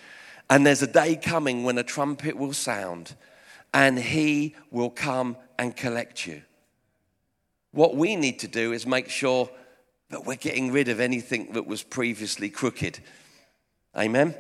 and 0.50 0.66
there's 0.66 0.82
a 0.82 0.88
day 0.88 1.16
coming 1.16 1.64
when 1.64 1.78
a 1.78 1.84
trumpet 1.84 2.38
will 2.38 2.54
sound 2.54 3.16
and 3.74 3.98
he 3.98 4.56
will 4.72 4.90
come 4.90 5.38
and 5.58 5.76
collect 5.76 6.28
you. 6.28 6.42
What 7.72 7.96
we 7.96 8.16
need 8.16 8.40
to 8.40 8.48
do 8.48 8.72
is 8.72 8.86
make 8.86 9.10
sure 9.10 9.50
that 10.10 10.26
we're 10.26 10.36
getting 10.36 10.72
rid 10.72 10.90
of 10.90 11.00
anything 11.00 11.54
that 11.54 11.66
was 11.66 11.82
previously 11.82 12.50
crooked. 12.50 13.00
Amen? 13.98 14.36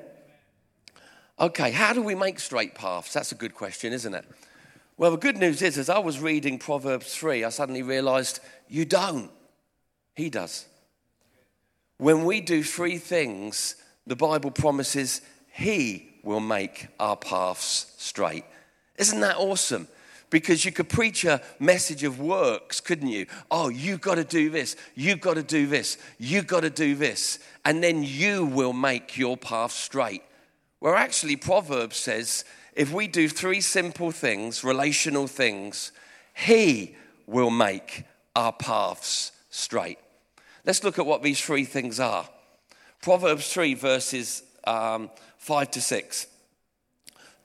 Okay, 1.39 1.71
how 1.71 1.93
do 1.93 2.01
we 2.03 2.13
make 2.13 2.39
straight 2.39 2.75
paths? 2.75 3.13
That's 3.13 3.31
a 3.31 3.35
good 3.35 3.55
question, 3.55 3.91
isn't 3.91 4.13
it? 4.13 4.25
Well, 4.97 5.11
the 5.11 5.17
good 5.17 5.37
news 5.37 5.63
is, 5.63 5.79
as 5.79 5.89
I 5.89 5.97
was 5.97 6.19
reading 6.19 6.59
Proverbs 6.59 7.15
3, 7.15 7.43
I 7.43 7.49
suddenly 7.49 7.81
realized 7.81 8.39
you 8.67 8.85
don't. 8.85 9.31
He 10.15 10.29
does. 10.29 10.67
When 11.97 12.25
we 12.25 12.41
do 12.41 12.63
three 12.63 12.99
things, 12.99 13.75
the 14.05 14.15
Bible 14.15 14.51
promises 14.51 15.21
he 15.53 16.15
will 16.23 16.39
make 16.39 16.87
our 16.99 17.15
paths 17.15 17.93
straight. 17.97 18.43
Isn't 18.97 19.19
that 19.19 19.37
awesome? 19.37 19.87
Because 20.31 20.65
you 20.65 20.71
could 20.71 20.89
preach 20.89 21.25
a 21.25 21.41
message 21.59 22.03
of 22.03 22.19
works, 22.19 22.81
couldn't 22.81 23.09
you? 23.09 23.27
Oh, 23.51 23.69
you've 23.69 24.01
got 24.01 24.15
to 24.15 24.23
do 24.23 24.49
this, 24.49 24.75
you've 24.95 25.21
got 25.21 25.35
to 25.35 25.43
do 25.43 25.67
this, 25.67 25.99
you've 26.17 26.47
got 26.47 26.61
to 26.61 26.71
do 26.71 26.95
this, 26.95 27.37
and 27.63 27.83
then 27.83 28.01
you 28.01 28.45
will 28.45 28.73
make 28.73 29.15
your 29.15 29.37
path 29.37 29.71
straight. 29.71 30.23
Where 30.79 30.95
actually, 30.95 31.35
Proverbs 31.35 31.97
says 31.97 32.45
if 32.75 32.91
we 32.91 33.07
do 33.07 33.29
three 33.29 33.61
simple 33.61 34.09
things, 34.09 34.63
relational 34.63 35.27
things, 35.27 35.91
He 36.33 36.95
will 37.27 37.51
make 37.51 38.05
our 38.35 38.53
paths 38.53 39.33
straight. 39.51 39.99
Let's 40.65 40.83
look 40.83 40.97
at 40.97 41.05
what 41.05 41.21
these 41.21 41.39
three 41.39 41.65
things 41.65 41.99
are. 41.99 42.27
Proverbs 43.03 43.51
3, 43.53 43.75
verses 43.75 44.41
um, 44.65 45.09
5 45.37 45.71
to 45.71 45.81
6. 45.81 46.27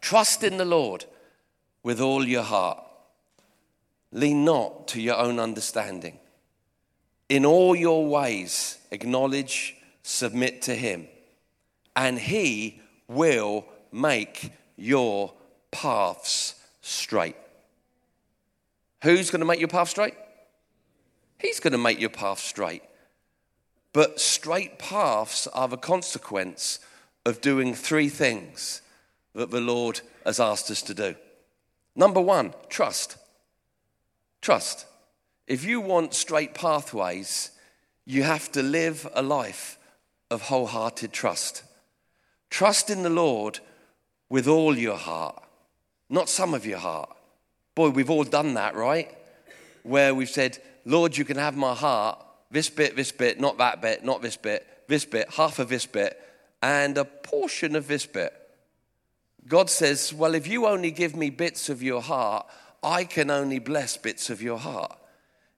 Trust 0.01 0.45
in 0.45 0.57
the 0.57 0.65
Lord 0.65 1.05
with 1.83 2.01
all 2.01 2.27
your 2.27 2.43
heart. 2.43 2.83
Lean 4.13 4.45
not 4.45 4.89
to 4.89 5.01
your 5.01 5.17
own 5.17 5.39
understanding. 5.39 6.19
In 7.29 7.45
all 7.45 7.77
your 7.77 8.07
ways, 8.07 8.79
acknowledge, 8.91 9.77
submit 10.03 10.63
to 10.63 10.75
Him, 10.75 11.09
and 11.95 12.19
He 12.19 12.81
will 13.07 13.67
make 13.93 14.53
your 14.77 15.33
paths 15.71 16.55
straight. 16.81 17.37
Who's 19.03 19.31
going 19.31 19.41
to 19.41 19.47
make 19.47 19.61
your 19.61 19.69
path 19.69 19.91
straight? 19.91 20.15
He's 21.39 21.61
going 21.61 21.73
to 21.73 21.79
make 21.79 22.01
your 22.01 22.11
path 22.11 22.39
straight. 22.39 22.83
But 23.93 24.21
straight 24.21 24.79
paths 24.79 25.47
are 25.49 25.69
the 25.69 25.77
consequence 25.77 26.81
of 27.25 27.41
doing 27.41 27.75
three 27.75 28.09
things 28.09 28.83
that 29.35 29.51
the 29.51 29.61
Lord 29.61 30.01
has 30.25 30.41
asked 30.41 30.71
us 30.71 30.83
to 30.83 30.95
do. 30.95 31.15
Number 31.95 32.21
one, 32.21 32.55
trust. 32.69 33.17
Trust. 34.41 34.87
If 35.47 35.65
you 35.65 35.81
want 35.81 36.15
straight 36.15 36.55
pathways, 36.55 37.51
you 38.05 38.23
have 38.23 38.51
to 38.53 38.63
live 38.63 39.09
a 39.15 39.23
life 39.23 39.79
of 40.31 40.43
wholehearted 40.43 41.13
trust. 41.13 41.63
Trust 42.51 42.91
in 42.91 43.03
the 43.03 43.11
Lord 43.11 43.61
with 44.29 44.47
all 44.47 44.77
your 44.77 44.97
heart, 44.97 45.43
not 46.09 46.29
some 46.29 46.55
of 46.55 46.67
your 46.67 46.79
heart. 46.79 47.11
Boy, 47.75 47.91
we've 47.91 48.11
all 48.11 48.25
done 48.25 48.55
that, 48.55 48.75
right? 48.75 49.15
Where 49.83 50.15
we've 50.15 50.29
said, 50.29 50.59
Lord, 50.85 51.17
you 51.17 51.25
can 51.25 51.37
have 51.37 51.57
my 51.57 51.75
heart, 51.75 52.25
this 52.51 52.71
bit, 52.71 52.97
this 52.97 53.13
bit, 53.13 53.41
not 53.41 53.59
that 53.59 53.81
bit, 53.81 54.05
not 54.05 54.23
this 54.23 54.37
bit, 54.37 54.67
this 54.89 55.05
bit, 55.05 55.31
half 55.35 55.59
of 55.59 55.69
this 55.69 55.87
bit, 55.87 56.21
and 56.63 56.99
a 56.99 57.05
portion 57.05 57.77
of 57.77 57.89
this 57.89 58.07
bit. 58.07 58.33
God 59.47 59.71
says, 59.71 60.13
Well, 60.13 60.35
if 60.35 60.47
you 60.47 60.67
only 60.67 60.91
give 60.91 61.17
me 61.17 61.31
bits 61.31 61.69
of 61.69 61.83
your 61.83 62.03
heart, 62.03 62.47
I 62.83 63.05
can 63.05 63.31
only 63.31 63.59
bless 63.59 63.97
bits 63.97 64.31
of 64.31 64.43
your 64.43 64.59
heart. 64.59 64.99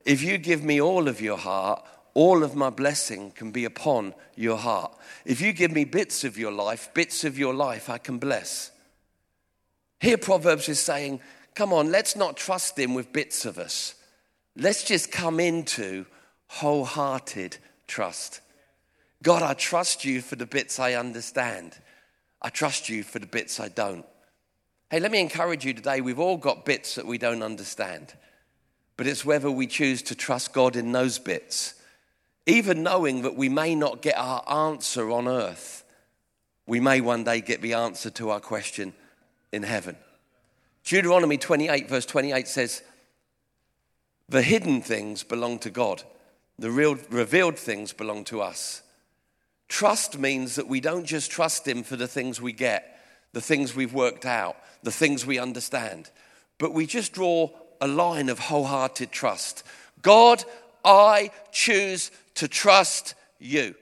If 0.05 0.23
you 0.23 0.39
give 0.39 0.63
me 0.63 0.81
all 0.81 1.09
of 1.09 1.21
your 1.21 1.37
heart, 1.37 1.85
all 2.15 2.43
of 2.43 2.55
my 2.55 2.71
blessing 2.71 3.31
can 3.33 3.51
be 3.51 3.65
upon 3.65 4.15
your 4.35 4.57
heart. 4.57 4.93
If 5.25 5.41
you 5.41 5.53
give 5.53 5.71
me 5.71 5.85
bits 5.85 6.25
of 6.25 6.39
your 6.39 6.53
life, 6.53 6.93
bits 6.95 7.25
of 7.25 7.39
your 7.39 7.55
life 7.55 7.89
I 7.89 7.99
can 7.99 8.19
bless. 8.19 8.71
Here, 10.01 10.19
Proverbs 10.19 10.69
is 10.69 10.81
saying, 10.81 11.21
Come 11.55 11.73
on, 11.73 11.91
let's 11.91 12.17
not 12.17 12.37
trust 12.37 12.79
him 12.79 12.95
with 12.95 13.13
bits 13.13 13.45
of 13.45 13.59
us. 13.59 13.95
Let's 14.57 14.83
just 14.83 15.13
come 15.13 15.41
into 15.41 16.07
wholehearted 16.49 17.59
trust. 17.87 18.41
God, 19.23 19.43
I 19.43 19.55
trust 19.55 20.05
you 20.05 20.23
for 20.23 20.37
the 20.37 20.47
bits 20.47 20.79
I 20.79 20.95
understand. 20.95 21.77
I 22.41 22.49
trust 22.49 22.89
you 22.89 23.03
for 23.03 23.19
the 23.19 23.27
bits 23.27 23.61
I 23.61 23.69
don't. 23.69 24.07
Hey, 24.91 24.99
let 24.99 25.13
me 25.13 25.21
encourage 25.21 25.65
you 25.65 25.75
today. 25.75 26.01
We've 26.01 26.19
all 26.19 26.37
got 26.37 26.65
bits 26.65 26.95
that 26.95 27.07
we 27.07 27.19
don't 27.19 27.43
understand, 27.43 28.15
but 28.97 29.07
it's 29.07 29.25
whether 29.25 29.51
we 29.51 29.67
choose 29.67 30.03
to 30.03 30.15
trust 30.15 30.53
God 30.53 30.75
in 30.75 30.93
those 30.93 31.19
bits. 31.19 31.75
Even 32.47 32.83
knowing 32.83 33.23
that 33.23 33.37
we 33.37 33.49
may 33.49 33.75
not 33.75 34.03
get 34.03 34.17
our 34.17 34.43
answer 34.51 35.11
on 35.11 35.29
earth, 35.29 35.85
we 36.67 36.81
may 36.81 37.01
one 37.01 37.25
day 37.25 37.41
get 37.41 37.61
the 37.61 37.75
answer 37.75 38.11
to 38.11 38.31
our 38.31 38.41
question 38.41 38.95
in 39.53 39.63
heaven. 39.63 39.97
Deuteronomy 40.85 41.37
28, 41.37 41.89
verse 41.89 42.07
28 42.07 42.49
says, 42.49 42.83
The 44.29 44.43
hidden 44.43 44.81
things 44.81 45.23
belong 45.23 45.59
to 45.61 45.71
God, 45.71 46.03
the 46.59 46.71
real, 46.71 46.97
revealed 47.11 47.59
things 47.59 47.93
belong 47.93 48.25
to 48.25 48.41
us. 48.41 48.83
Trust 49.71 50.19
means 50.19 50.57
that 50.57 50.67
we 50.67 50.81
don't 50.81 51.05
just 51.05 51.31
trust 51.31 51.67
Him 51.67 51.85
for 51.85 51.95
the 51.95 52.09
things 52.09 52.41
we 52.41 52.53
get, 52.53 53.01
the 53.33 53.41
things 53.41 53.75
we've 53.75 53.95
worked 53.95 54.27
out, 54.27 54.57
the 54.83 54.91
things 54.91 55.25
we 55.25 55.39
understand, 55.39 56.11
but 56.59 56.75
we 56.75 56.87
just 56.87 57.13
draw 57.13 57.49
a 57.81 57.87
line 57.87 58.29
of 58.29 58.41
wholehearted 58.41 59.13
trust. 59.13 59.63
God, 60.03 60.45
I 60.85 61.31
choose 61.53 62.11
to 62.35 62.49
trust 62.49 63.15
you. 63.39 63.77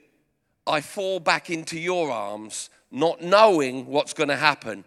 I 0.67 0.81
fall 0.81 1.19
back 1.19 1.49
into 1.49 1.79
your 1.79 2.11
arms, 2.11 2.69
not 2.91 3.23
knowing 3.23 3.87
what's 3.87 4.13
going 4.13 4.29
to 4.29 4.35
happen, 4.35 4.85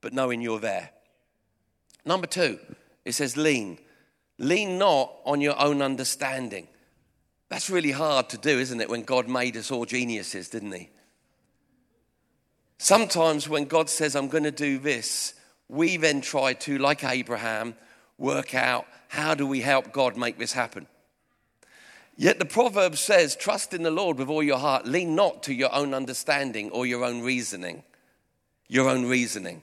but 0.00 0.12
knowing 0.12 0.40
you're 0.40 0.60
there. 0.60 0.90
Number 2.04 2.28
two, 2.28 2.60
it 3.04 3.12
says 3.12 3.36
lean. 3.36 3.78
Lean 4.38 4.78
not 4.78 5.14
on 5.26 5.40
your 5.40 5.60
own 5.60 5.82
understanding. 5.82 6.68
That's 7.54 7.70
really 7.70 7.92
hard 7.92 8.30
to 8.30 8.36
do, 8.36 8.58
isn't 8.58 8.80
it, 8.80 8.90
when 8.90 9.02
God 9.02 9.28
made 9.28 9.56
us 9.56 9.70
all 9.70 9.84
geniuses, 9.84 10.48
didn't 10.48 10.72
He? 10.72 10.90
Sometimes 12.78 13.48
when 13.48 13.66
God 13.66 13.88
says, 13.88 14.16
I'm 14.16 14.26
going 14.26 14.42
to 14.42 14.50
do 14.50 14.76
this, 14.76 15.34
we 15.68 15.96
then 15.96 16.20
try 16.20 16.54
to, 16.54 16.78
like 16.78 17.04
Abraham, 17.04 17.76
work 18.18 18.56
out 18.56 18.86
how 19.06 19.36
do 19.36 19.46
we 19.46 19.60
help 19.60 19.92
God 19.92 20.16
make 20.16 20.36
this 20.36 20.52
happen. 20.52 20.88
Yet 22.16 22.40
the 22.40 22.44
proverb 22.44 22.96
says, 22.96 23.36
Trust 23.36 23.72
in 23.72 23.84
the 23.84 23.90
Lord 23.92 24.18
with 24.18 24.28
all 24.28 24.42
your 24.42 24.58
heart, 24.58 24.84
lean 24.84 25.14
not 25.14 25.44
to 25.44 25.54
your 25.54 25.72
own 25.72 25.94
understanding 25.94 26.72
or 26.72 26.86
your 26.86 27.04
own 27.04 27.22
reasoning. 27.22 27.84
Your 28.66 28.88
own 28.88 29.06
reasoning. 29.06 29.62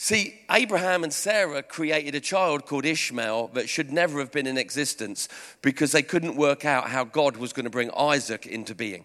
See, 0.00 0.38
Abraham 0.48 1.02
and 1.02 1.12
Sarah 1.12 1.60
created 1.60 2.14
a 2.14 2.20
child 2.20 2.66
called 2.66 2.84
Ishmael 2.84 3.48
that 3.54 3.68
should 3.68 3.92
never 3.92 4.20
have 4.20 4.30
been 4.30 4.46
in 4.46 4.56
existence 4.56 5.28
because 5.60 5.90
they 5.90 6.04
couldn't 6.04 6.36
work 6.36 6.64
out 6.64 6.88
how 6.88 7.02
God 7.02 7.36
was 7.36 7.52
going 7.52 7.64
to 7.64 7.70
bring 7.70 7.90
Isaac 7.96 8.46
into 8.46 8.76
being. 8.76 9.04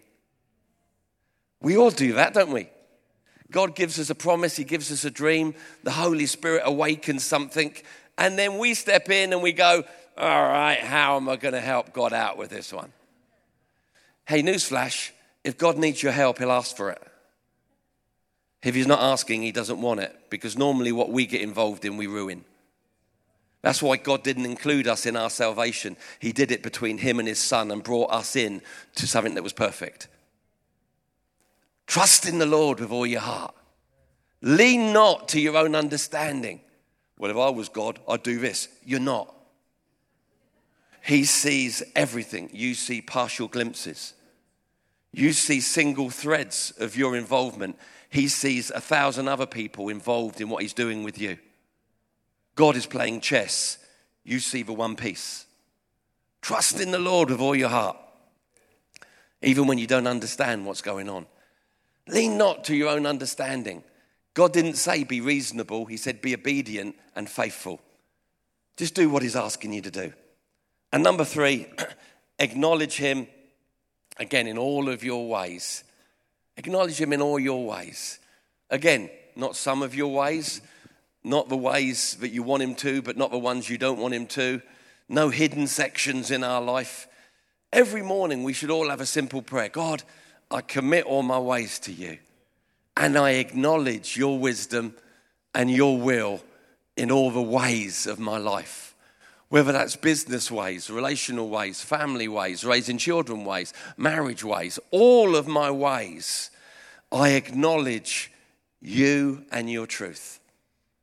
We 1.59 1.77
all 1.77 1.89
do 1.89 2.13
that, 2.13 2.35
don't 2.35 2.51
we? 2.51 2.69
God 3.49 3.75
gives 3.75 3.99
us 3.99 4.11
a 4.11 4.15
promise, 4.15 4.55
He 4.55 4.65
gives 4.65 4.91
us 4.91 5.03
a 5.03 5.09
dream, 5.09 5.55
the 5.81 5.89
Holy 5.89 6.27
Spirit 6.27 6.61
awakens 6.63 7.23
something, 7.23 7.73
and 8.19 8.37
then 8.37 8.59
we 8.59 8.75
step 8.75 9.09
in 9.09 9.33
and 9.33 9.41
we 9.41 9.51
go, 9.51 9.83
All 10.15 10.43
right, 10.43 10.77
how 10.79 11.15
am 11.15 11.27
I 11.27 11.37
going 11.37 11.55
to 11.55 11.59
help 11.59 11.91
God 11.91 12.13
out 12.13 12.37
with 12.37 12.51
this 12.51 12.71
one? 12.71 12.93
Hey, 14.27 14.43
newsflash 14.43 15.09
if 15.43 15.57
God 15.57 15.79
needs 15.79 16.03
your 16.03 16.11
help, 16.11 16.37
He'll 16.37 16.51
ask 16.51 16.77
for 16.77 16.91
it. 16.91 17.01
If 18.63 18.75
he's 18.75 18.87
not 18.87 19.01
asking, 19.01 19.41
he 19.41 19.51
doesn't 19.51 19.81
want 19.81 19.99
it 19.99 20.15
because 20.29 20.57
normally 20.57 20.91
what 20.91 21.09
we 21.09 21.25
get 21.25 21.41
involved 21.41 21.83
in, 21.83 21.97
we 21.97 22.07
ruin. 22.07 22.45
That's 23.61 23.81
why 23.81 23.97
God 23.97 24.23
didn't 24.23 24.45
include 24.45 24.87
us 24.87 25.05
in 25.05 25.15
our 25.15 25.29
salvation. 25.29 25.97
He 26.19 26.31
did 26.31 26.51
it 26.51 26.63
between 26.63 26.97
him 26.97 27.19
and 27.19 27.27
his 27.27 27.39
son 27.39 27.71
and 27.71 27.83
brought 27.83 28.11
us 28.11 28.35
in 28.35 28.61
to 28.95 29.07
something 29.07 29.35
that 29.35 29.43
was 29.43 29.53
perfect. 29.53 30.07
Trust 31.87 32.27
in 32.27 32.39
the 32.39 32.45
Lord 32.45 32.79
with 32.79 32.91
all 32.91 33.05
your 33.05 33.21
heart. 33.21 33.55
Lean 34.41 34.91
not 34.91 35.29
to 35.29 35.39
your 35.39 35.57
own 35.57 35.75
understanding. 35.75 36.61
Well, 37.17 37.31
if 37.31 37.37
I 37.37 37.49
was 37.49 37.69
God, 37.69 37.99
I'd 38.07 38.23
do 38.23 38.39
this. 38.39 38.67
You're 38.85 38.99
not. 38.99 39.33
He 41.01 41.25
sees 41.25 41.83
everything. 41.95 42.49
You 42.53 42.73
see 42.73 43.01
partial 43.01 43.47
glimpses. 43.47 44.13
You 45.13 45.31
see 45.31 45.61
single 45.61 46.09
threads 46.09 46.73
of 46.79 46.97
your 46.97 47.15
involvement 47.15 47.77
he 48.13 48.27
sees 48.27 48.69
a 48.69 48.79
thousand 48.79 49.27
other 49.27 49.47
people 49.47 49.89
involved 49.89 50.39
in 50.39 50.47
what 50.47 50.61
he's 50.61 50.73
doing 50.73 51.03
with 51.03 51.17
you. 51.17 51.39
God 52.53 52.75
is 52.75 52.85
playing 52.85 53.21
chess. 53.21 53.79
You 54.23 54.37
see 54.37 54.61
the 54.61 54.71
one 54.71 54.95
piece. 54.95 55.47
Trust 56.39 56.79
in 56.79 56.91
the 56.91 56.99
Lord 56.99 57.31
with 57.31 57.41
all 57.41 57.55
your 57.55 57.69
heart, 57.69 57.97
even 59.41 59.65
when 59.65 59.79
you 59.79 59.87
don't 59.87 60.05
understand 60.05 60.67
what's 60.67 60.83
going 60.83 61.09
on. 61.09 61.25
Lean 62.07 62.37
not 62.37 62.63
to 62.65 62.75
your 62.75 62.89
own 62.89 63.07
understanding. 63.07 63.83
God 64.35 64.53
didn't 64.53 64.75
say 64.75 65.03
be 65.03 65.19
reasonable, 65.19 65.85
He 65.85 65.97
said 65.97 66.21
be 66.21 66.35
obedient 66.35 66.95
and 67.15 67.27
faithful. 67.27 67.81
Just 68.77 68.93
do 68.93 69.09
what 69.09 69.23
He's 69.23 69.35
asking 69.35 69.73
you 69.73 69.81
to 69.81 69.91
do. 69.91 70.13
And 70.91 71.01
number 71.01 71.25
three, 71.25 71.65
acknowledge 72.37 72.97
Him 72.97 73.25
again 74.17 74.47
in 74.47 74.57
all 74.57 74.89
of 74.89 75.03
your 75.03 75.27
ways. 75.27 75.83
Acknowledge 76.57 76.99
Him 76.99 77.13
in 77.13 77.21
all 77.21 77.39
your 77.39 77.65
ways. 77.65 78.19
Again, 78.69 79.09
not 79.35 79.55
some 79.55 79.81
of 79.81 79.95
your 79.95 80.13
ways, 80.13 80.61
not 81.23 81.49
the 81.49 81.57
ways 81.57 82.15
that 82.19 82.29
you 82.29 82.43
want 82.43 82.63
Him 82.63 82.75
to, 82.75 83.01
but 83.01 83.17
not 83.17 83.31
the 83.31 83.37
ones 83.37 83.69
you 83.69 83.77
don't 83.77 83.99
want 83.99 84.13
Him 84.13 84.27
to. 84.27 84.61
No 85.09 85.29
hidden 85.29 85.67
sections 85.67 86.31
in 86.31 86.43
our 86.43 86.61
life. 86.61 87.07
Every 87.71 88.01
morning, 88.01 88.43
we 88.43 88.53
should 88.53 88.69
all 88.69 88.89
have 88.89 89.01
a 89.01 89.05
simple 89.05 89.41
prayer 89.41 89.69
God, 89.69 90.03
I 90.51 90.61
commit 90.61 91.05
all 91.05 91.23
my 91.23 91.39
ways 91.39 91.79
to 91.79 91.91
you, 91.91 92.19
and 92.95 93.17
I 93.17 93.31
acknowledge 93.31 94.15
your 94.15 94.37
wisdom 94.37 94.95
and 95.55 95.71
your 95.71 95.99
will 95.99 96.41
in 96.95 97.11
all 97.11 97.31
the 97.31 97.41
ways 97.41 98.05
of 98.05 98.19
my 98.19 98.37
life 98.37 98.92
whether 99.53 99.71
that's 99.71 99.95
business 99.95 100.49
ways, 100.49 100.89
relational 100.89 101.47
ways, 101.47 101.79
family 101.79 102.27
ways, 102.27 102.65
raising 102.65 102.97
children 102.97 103.45
ways, 103.45 103.71
marriage 103.97 104.43
ways, 104.43 104.79
all 104.89 105.35
of 105.35 105.47
my 105.47 105.69
ways, 105.69 106.49
I 107.11 107.33
acknowledge 107.33 108.31
you 108.81 109.45
and 109.51 109.69
your 109.69 109.85
truth. 109.85 110.39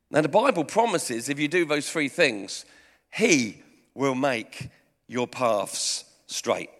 Now, 0.09 0.19
the 0.19 0.27
Bible 0.27 0.65
promises 0.65 1.29
if 1.29 1.39
you 1.39 1.47
do 1.47 1.63
those 1.63 1.89
three 1.89 2.09
things, 2.09 2.65
He 3.13 3.63
will 3.95 4.15
make 4.15 4.67
your 5.07 5.27
paths 5.27 6.03
straight. 6.27 6.71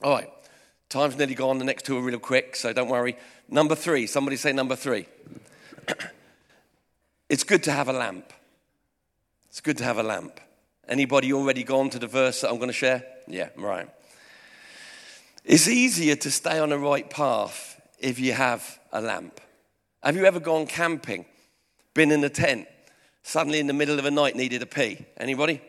All 0.00 0.12
right, 0.12 0.30
time's 0.88 1.18
nearly 1.18 1.34
gone. 1.34 1.58
The 1.58 1.64
next 1.64 1.86
two 1.86 1.98
are 1.98 2.02
real 2.02 2.20
quick, 2.20 2.54
so 2.54 2.72
don't 2.72 2.88
worry. 2.88 3.16
Number 3.48 3.74
three, 3.74 4.06
somebody 4.06 4.36
say 4.36 4.52
number 4.52 4.76
three. 4.76 5.06
it's 7.28 7.42
good 7.42 7.64
to 7.64 7.72
have 7.72 7.88
a 7.88 7.92
lamp. 7.92 8.32
It's 9.48 9.60
good 9.60 9.78
to 9.78 9.84
have 9.84 9.98
a 9.98 10.04
lamp. 10.04 10.38
Anybody 10.88 11.32
already 11.32 11.64
gone 11.64 11.90
to 11.90 11.98
the 11.98 12.06
verse 12.06 12.40
that 12.40 12.50
I'm 12.50 12.56
going 12.56 12.68
to 12.68 12.72
share? 12.72 13.04
Yeah, 13.26 13.48
right. 13.56 13.88
It's 15.44 15.68
easier 15.68 16.16
to 16.16 16.30
stay 16.30 16.58
on 16.58 16.70
the 16.70 16.78
right 16.78 17.08
path 17.08 17.80
if 17.98 18.18
you 18.18 18.32
have 18.32 18.78
a 18.92 19.00
lamp. 19.00 19.40
Have 20.02 20.16
you 20.16 20.24
ever 20.24 20.40
gone 20.40 20.66
camping, 20.66 21.24
been 21.94 22.10
in 22.10 22.22
a 22.24 22.28
tent, 22.28 22.66
suddenly 23.22 23.58
in 23.58 23.66
the 23.66 23.72
middle 23.72 23.98
of 23.98 24.04
the 24.04 24.10
night 24.10 24.36
needed 24.36 24.62
a 24.62 24.66
pee? 24.66 25.04
Anybody? 25.16 25.60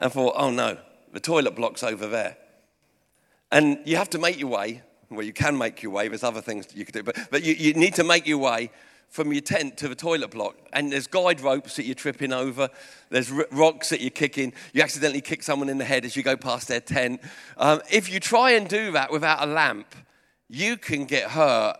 And 0.00 0.12
thought, 0.12 0.34
oh 0.36 0.50
no, 0.50 0.78
the 1.12 1.20
toilet 1.20 1.54
block's 1.54 1.82
over 1.82 2.06
there. 2.06 2.36
And 3.50 3.78
you 3.84 3.96
have 3.96 4.10
to 4.10 4.18
make 4.18 4.38
your 4.38 4.48
way. 4.48 4.82
Well, 5.10 5.26
you 5.26 5.32
can 5.32 5.58
make 5.58 5.82
your 5.82 5.92
way. 5.92 6.08
There's 6.08 6.24
other 6.24 6.40
things 6.40 6.66
you 6.74 6.84
could 6.84 6.94
do, 6.94 7.02
but, 7.02 7.16
but 7.30 7.42
you, 7.42 7.54
you 7.54 7.74
need 7.74 7.94
to 7.96 8.04
make 8.04 8.26
your 8.26 8.38
way 8.38 8.70
from 9.12 9.30
your 9.30 9.42
tent 9.42 9.76
to 9.76 9.88
the 9.88 9.94
toilet 9.94 10.30
block. 10.30 10.56
And 10.72 10.90
there's 10.90 11.06
guide 11.06 11.42
ropes 11.42 11.76
that 11.76 11.84
you're 11.84 11.94
tripping 11.94 12.32
over, 12.32 12.70
there's 13.10 13.30
r- 13.30 13.46
rocks 13.52 13.90
that 13.90 14.00
you're 14.00 14.08
kicking. 14.08 14.54
You 14.72 14.80
accidentally 14.80 15.20
kick 15.20 15.42
someone 15.42 15.68
in 15.68 15.76
the 15.76 15.84
head 15.84 16.06
as 16.06 16.16
you 16.16 16.22
go 16.22 16.34
past 16.34 16.66
their 16.66 16.80
tent. 16.80 17.20
Um, 17.58 17.82
if 17.90 18.10
you 18.10 18.20
try 18.20 18.52
and 18.52 18.66
do 18.66 18.90
that 18.92 19.12
without 19.12 19.42
a 19.42 19.46
lamp, 19.46 19.94
you 20.48 20.78
can 20.78 21.04
get 21.04 21.30
hurt 21.30 21.76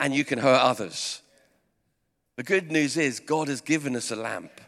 and 0.00 0.14
you 0.14 0.24
can 0.24 0.38
hurt 0.38 0.62
others. 0.62 1.20
The 2.36 2.42
good 2.42 2.72
news 2.72 2.96
is, 2.96 3.20
God 3.20 3.48
has 3.48 3.60
given 3.60 3.94
us 3.94 4.10
a 4.10 4.16
lamp 4.16 4.58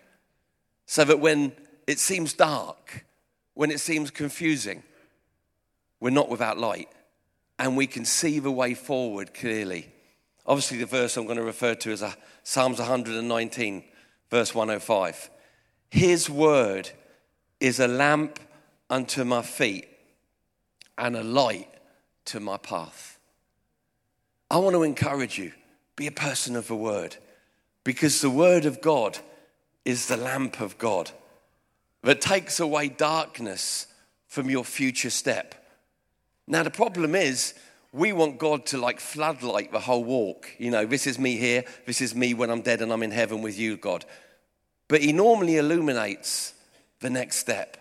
so 0.85 1.05
that 1.05 1.21
when 1.21 1.53
it 1.87 1.99
seems 1.99 2.35
dark, 2.35 3.07
when 3.55 3.71
it 3.71 3.81
seems 3.81 4.11
confusing, 4.11 4.83
we're 6.01 6.11
not 6.11 6.29
without 6.29 6.59
light 6.59 6.90
and 7.59 7.79
we 7.79 7.87
can 7.87 8.05
see 8.05 8.40
the 8.40 8.51
way 8.51 8.75
forward 8.75 9.33
clearly. 9.33 9.94
Obviously, 10.47 10.79
the 10.79 10.87
verse 10.87 11.17
I'm 11.17 11.25
going 11.25 11.39
to 11.39 11.45
refer 11.45 11.75
to 11.75 11.91
is 11.91 12.03
uh, 12.03 12.13
Psalms 12.43 12.79
119, 12.79 13.85
verse 14.31 14.55
105. 14.55 15.31
His 15.91 16.29
word 16.29 16.91
is 17.61 17.81
a 17.81 17.89
lamp 17.89 18.39
unto 18.91 19.25
my 19.25 19.43
feet 19.43 19.89
and 20.99 21.17
a 21.17 21.23
light 21.23 21.69
to 22.27 22.41
my 22.41 22.57
path. 22.59 23.19
I 24.51 24.59
want 24.59 24.75
to 24.75 24.83
encourage 24.83 25.39
you 25.39 25.53
be 25.97 26.07
a 26.07 26.13
person 26.13 26.57
of 26.57 26.69
the 26.69 26.77
word 26.77 27.17
because 27.85 28.21
the 28.21 28.31
word 28.31 28.67
of 28.67 28.81
God 28.81 29.19
is 29.85 30.07
the 30.07 30.17
lamp 30.17 30.61
of 30.61 30.77
God 30.79 31.11
that 32.03 32.21
takes 32.21 32.61
away 32.61 32.89
darkness 32.89 33.87
from 34.27 34.51
your 34.51 34.65
future 34.65 35.11
step. 35.11 35.55
Now, 36.47 36.63
the 36.63 36.71
problem 36.71 37.15
is, 37.15 37.55
we 37.95 38.13
want 38.13 38.39
God 38.39 38.67
to 38.67 38.79
like 38.79 38.99
floodlight 38.99 39.71
the 39.71 39.79
whole 39.79 40.03
walk. 40.03 40.49
You 40.59 40.73
know, 40.73 40.85
this 40.85 41.07
is 41.07 41.17
me 41.17 41.37
here, 41.37 41.65
this 41.87 42.01
is 42.01 42.13
me 42.13 42.35
when 42.35 42.51
I'm 42.51 42.61
dead 42.61 42.83
and 42.83 42.93
I'm 42.93 43.05
in 43.05 43.13
heaven 43.13 43.41
with 43.41 43.57
you, 43.57 43.77
God. 43.77 44.05
But 44.89 45.01
He 45.01 45.13
normally 45.13 45.59
illuminates 45.59 46.55
the 46.99 47.09
next 47.09 47.37
step. 47.37 47.77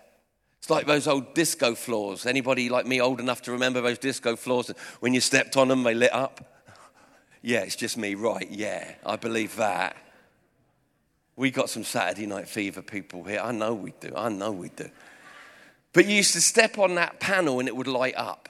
It's 0.60 0.70
like 0.70 0.86
those 0.86 1.08
old 1.08 1.34
disco 1.34 1.74
floors. 1.74 2.26
Anybody 2.26 2.68
like 2.68 2.86
me 2.86 3.00
old 3.00 3.18
enough 3.18 3.42
to 3.42 3.52
remember 3.52 3.80
those 3.80 3.98
disco 3.98 4.36
floors? 4.36 4.70
When 5.00 5.12
you 5.12 5.20
stepped 5.20 5.56
on 5.56 5.66
them, 5.68 5.82
they 5.82 5.94
lit 5.94 6.14
up? 6.14 6.50
Yeah, 7.46 7.60
it's 7.60 7.76
just 7.76 7.98
me, 7.98 8.14
right? 8.14 8.50
Yeah, 8.50 8.94
I 9.04 9.16
believe 9.16 9.56
that. 9.56 9.98
We 11.36 11.50
got 11.50 11.68
some 11.68 11.84
Saturday 11.84 12.24
night 12.24 12.48
fever 12.48 12.80
people 12.80 13.22
here. 13.24 13.40
I 13.40 13.52
know 13.52 13.74
we 13.74 13.92
do. 14.00 14.14
I 14.16 14.30
know 14.30 14.50
we 14.50 14.70
do. 14.70 14.88
But 15.92 16.06
you 16.06 16.14
used 16.14 16.32
to 16.32 16.40
step 16.40 16.78
on 16.78 16.94
that 16.94 17.20
panel 17.20 17.58
and 17.60 17.68
it 17.68 17.76
would 17.76 17.86
light 17.86 18.14
up. 18.16 18.48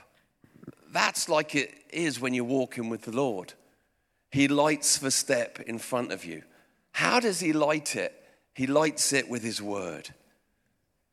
That's 0.95 1.29
like 1.29 1.57
it 1.57 1.75
is 1.91 2.21
when 2.21 2.35
you're 2.35 2.45
walking 2.45 2.89
with 2.89 3.03
the 3.03 3.11
Lord. 3.11 3.53
He 4.31 4.47
lights 4.47 4.99
the 4.99 5.11
step 5.11 5.59
in 5.59 5.81
front 5.81 6.13
of 6.13 6.25
you. 6.25 6.45
How 6.93 7.19
does 7.19 7.41
He 7.41 7.53
light 7.53 7.97
it? 7.97 8.15
He 8.55 8.69
lights 8.69 9.13
it 9.13 9.29
with 9.29 9.43
His 9.43 9.61
word. 9.61 10.11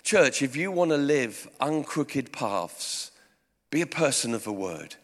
Church, 0.04 0.44
if 0.44 0.56
you 0.56 0.72
want 0.72 0.92
to 0.92 0.98
live 0.98 1.50
uncrooked 1.60 2.32
paths, 2.32 3.10
be 3.72 3.82
a 3.82 3.88
person 3.88 4.36
of 4.36 4.44
the 4.44 4.54
word. 4.54 4.98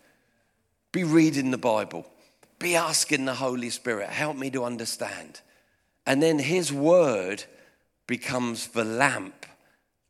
Be 0.91 1.03
reading 1.03 1.49
the 1.49 1.57
Bible. 1.57 2.05
Be 2.59 2.75
asking 2.75 3.25
the 3.25 3.33
Holy 3.33 3.71
Spirit, 3.71 4.09
help 4.09 4.37
me 4.37 4.51
to 4.51 4.63
understand. 4.63 5.41
And 6.05 6.21
then 6.21 6.37
His 6.37 6.71
word 6.71 7.45
becomes 8.05 8.67
the 8.67 8.85
lamp 8.85 9.47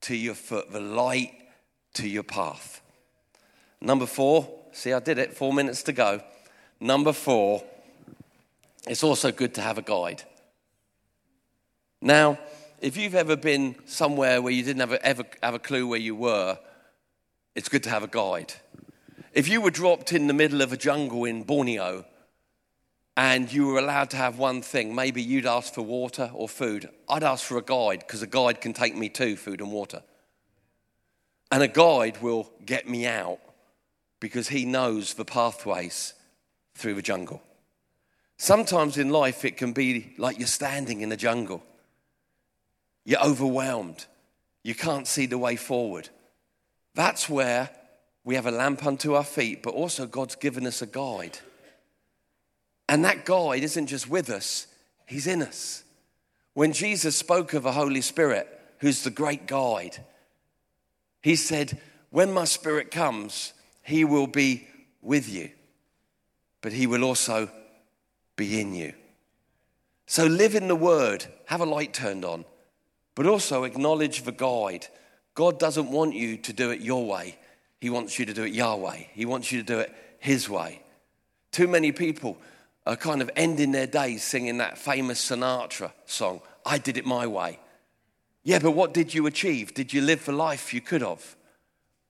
to 0.01 0.15
your 0.15 0.35
foot, 0.35 0.73
the 0.73 0.81
light 0.81 1.33
to 1.93 2.05
your 2.05 2.23
path. 2.23 2.81
Number 3.81 4.05
four, 4.05 4.49
see, 4.71 4.93
I 4.93 4.99
did 4.99 5.17
it, 5.17 5.33
four 5.33 5.53
minutes 5.53 5.83
to 5.83 5.93
go. 5.93 6.21
Number 6.79 7.13
four, 7.13 7.63
it's 8.87 9.03
also 9.03 9.31
good 9.31 9.53
to 9.55 9.61
have 9.61 9.77
a 9.77 9.81
guide. 9.81 10.23
Now, 12.01 12.39
if 12.79 12.95
you've 12.95 13.15
ever 13.15 13.35
been 13.35 13.75
somewhere 13.85 14.41
where 14.41 14.53
you 14.53 14.63
didn't 14.63 14.81
have 14.81 14.93
a, 14.93 15.05
ever 15.05 15.23
have 15.41 15.55
a 15.55 15.59
clue 15.59 15.87
where 15.87 15.99
you 15.99 16.15
were, 16.15 16.59
it's 17.55 17.69
good 17.69 17.83
to 17.83 17.89
have 17.89 18.03
a 18.03 18.07
guide. 18.07 18.53
If 19.33 19.47
you 19.47 19.61
were 19.61 19.71
dropped 19.71 20.13
in 20.13 20.27
the 20.27 20.33
middle 20.33 20.61
of 20.61 20.73
a 20.73 20.77
jungle 20.77 21.25
in 21.25 21.43
Borneo 21.43 22.05
and 23.15 23.51
you 23.51 23.67
were 23.67 23.79
allowed 23.79 24.11
to 24.11 24.17
have 24.17 24.37
one 24.37 24.61
thing, 24.61 24.93
maybe 24.93 25.21
you'd 25.21 25.47
ask 25.47 25.73
for 25.73 25.81
water 25.81 26.31
or 26.33 26.47
food. 26.47 26.89
I'd 27.09 27.23
ask 27.23 27.43
for 27.43 27.57
a 27.57 27.63
guide 27.63 27.99
because 27.99 28.21
a 28.21 28.27
guide 28.27 28.61
can 28.61 28.73
take 28.73 28.95
me 28.95 29.09
to 29.09 29.35
food 29.35 29.59
and 29.59 29.71
water. 29.71 30.03
And 31.51 31.63
a 31.63 31.67
guide 31.67 32.21
will 32.21 32.51
get 32.65 32.87
me 32.87 33.07
out 33.07 33.39
because 34.19 34.49
he 34.49 34.65
knows 34.65 35.13
the 35.13 35.25
pathways 35.25 36.13
through 36.75 36.95
the 36.95 37.01
jungle. 37.01 37.41
Sometimes 38.37 38.97
in 38.97 39.09
life, 39.09 39.43
it 39.45 39.57
can 39.57 39.73
be 39.73 40.13
like 40.17 40.37
you're 40.37 40.47
standing 40.47 41.01
in 41.01 41.11
a 41.11 41.17
jungle. 41.17 41.63
You're 43.03 43.23
overwhelmed. 43.23 44.05
You 44.63 44.75
can't 44.75 45.07
see 45.07 45.25
the 45.25 45.37
way 45.37 45.55
forward. 45.55 46.09
That's 46.93 47.29
where 47.29 47.69
we 48.23 48.35
have 48.35 48.45
a 48.45 48.51
lamp 48.51 48.85
unto 48.85 49.13
our 49.13 49.23
feet, 49.23 49.63
but 49.63 49.73
also 49.73 50.05
God's 50.05 50.35
given 50.35 50.67
us 50.67 50.81
a 50.81 50.87
guide. 50.87 51.39
And 52.89 53.05
that 53.05 53.25
guide 53.25 53.63
isn't 53.63 53.87
just 53.87 54.09
with 54.09 54.29
us, 54.29 54.67
He's 55.05 55.27
in 55.27 55.41
us. 55.41 55.83
When 56.53 56.73
Jesus 56.73 57.15
spoke 57.15 57.53
of 57.53 57.63
the 57.63 57.71
Holy 57.71 58.01
Spirit, 58.01 58.47
who's 58.79 59.03
the 59.03 59.09
great 59.09 59.47
guide, 59.47 60.03
He 61.21 61.35
said, 61.35 61.79
When 62.09 62.33
my 62.33 62.45
Spirit 62.45 62.91
comes, 62.91 63.53
He 63.87 64.03
will 64.03 64.27
be 64.27 64.67
with 65.01 65.29
you, 65.29 65.49
but 66.59 66.73
He 66.73 66.87
will 66.87 67.05
also 67.05 67.49
be 68.35 68.59
in 68.59 68.75
you. 68.75 68.93
So 70.07 70.25
live 70.25 70.55
in 70.55 70.67
the 70.67 70.75
word, 70.75 71.25
have 71.45 71.61
a 71.61 71.65
light 71.65 71.93
turned 71.93 72.25
on, 72.25 72.43
but 73.15 73.25
also 73.25 73.63
acknowledge 73.63 74.23
the 74.23 74.33
guide. 74.33 74.87
God 75.35 75.57
doesn't 75.57 75.89
want 75.89 76.15
you 76.15 76.35
to 76.35 76.51
do 76.51 76.71
it 76.71 76.81
your 76.81 77.05
way, 77.05 77.37
He 77.79 77.89
wants 77.89 78.19
you 78.19 78.25
to 78.25 78.33
do 78.33 78.43
it 78.43 78.51
Yahweh. 78.51 79.03
He 79.13 79.25
wants 79.25 79.53
you 79.53 79.59
to 79.61 79.65
do 79.65 79.79
it 79.79 79.93
His 80.19 80.49
way. 80.49 80.81
Too 81.53 81.69
many 81.69 81.93
people 81.93 82.37
are 82.85 82.97
kind 82.97 83.21
of 83.21 83.31
ending 83.37 83.71
their 83.71 83.87
days 83.87 84.21
singing 84.21 84.57
that 84.57 84.77
famous 84.77 85.31
Sinatra 85.31 85.93
song, 86.05 86.41
I 86.65 86.77
Did 86.77 86.97
It 86.97 87.05
My 87.05 87.25
Way. 87.25 87.57
Yeah, 88.43 88.59
but 88.59 88.71
what 88.71 88.93
did 88.93 89.13
you 89.13 89.27
achieve? 89.27 89.73
Did 89.73 89.93
you 89.93 90.01
live 90.01 90.25
the 90.25 90.33
life 90.33 90.73
you 90.73 90.81
could 90.81 91.01
have? 91.01 91.36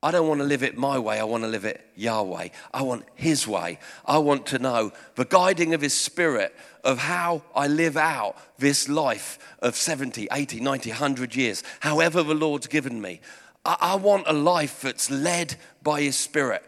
I 0.08 0.12
don't 0.12 0.30
want 0.30 0.40
to 0.40 0.46
live 0.46 0.64
it 0.64 0.78
my 0.78 0.98
way. 0.98 1.20
I 1.20 1.26
want 1.26 1.44
to 1.44 1.50
live 1.50 1.66
it 1.66 1.86
Yahweh. 1.98 2.48
I 2.74 2.82
want 2.82 3.04
His 3.16 3.46
way. 3.46 3.78
I 4.06 4.20
want 4.20 4.46
to 4.46 4.58
know 4.58 4.94
the 5.16 5.26
guiding 5.26 5.74
of 5.74 5.82
His 5.82 5.94
Spirit 5.94 6.56
of 6.82 6.98
how 6.98 7.42
I 7.54 7.68
live 7.68 7.98
out 7.98 8.38
this 8.58 8.88
life 8.88 9.38
of 9.60 9.76
70, 9.76 10.30
80, 10.32 10.62
90, 10.62 10.92
100 10.92 11.36
years, 11.36 11.62
however 11.82 12.24
the 12.24 12.34
Lord's 12.34 12.68
given 12.68 13.02
me. 13.02 13.20
I, 13.66 13.76
I 13.82 13.96
want 13.96 14.24
a 14.28 14.32
life 14.34 14.80
that's 14.80 15.12
led 15.12 15.56
by 15.84 16.00
His 16.04 16.16
Spirit. 16.16 16.64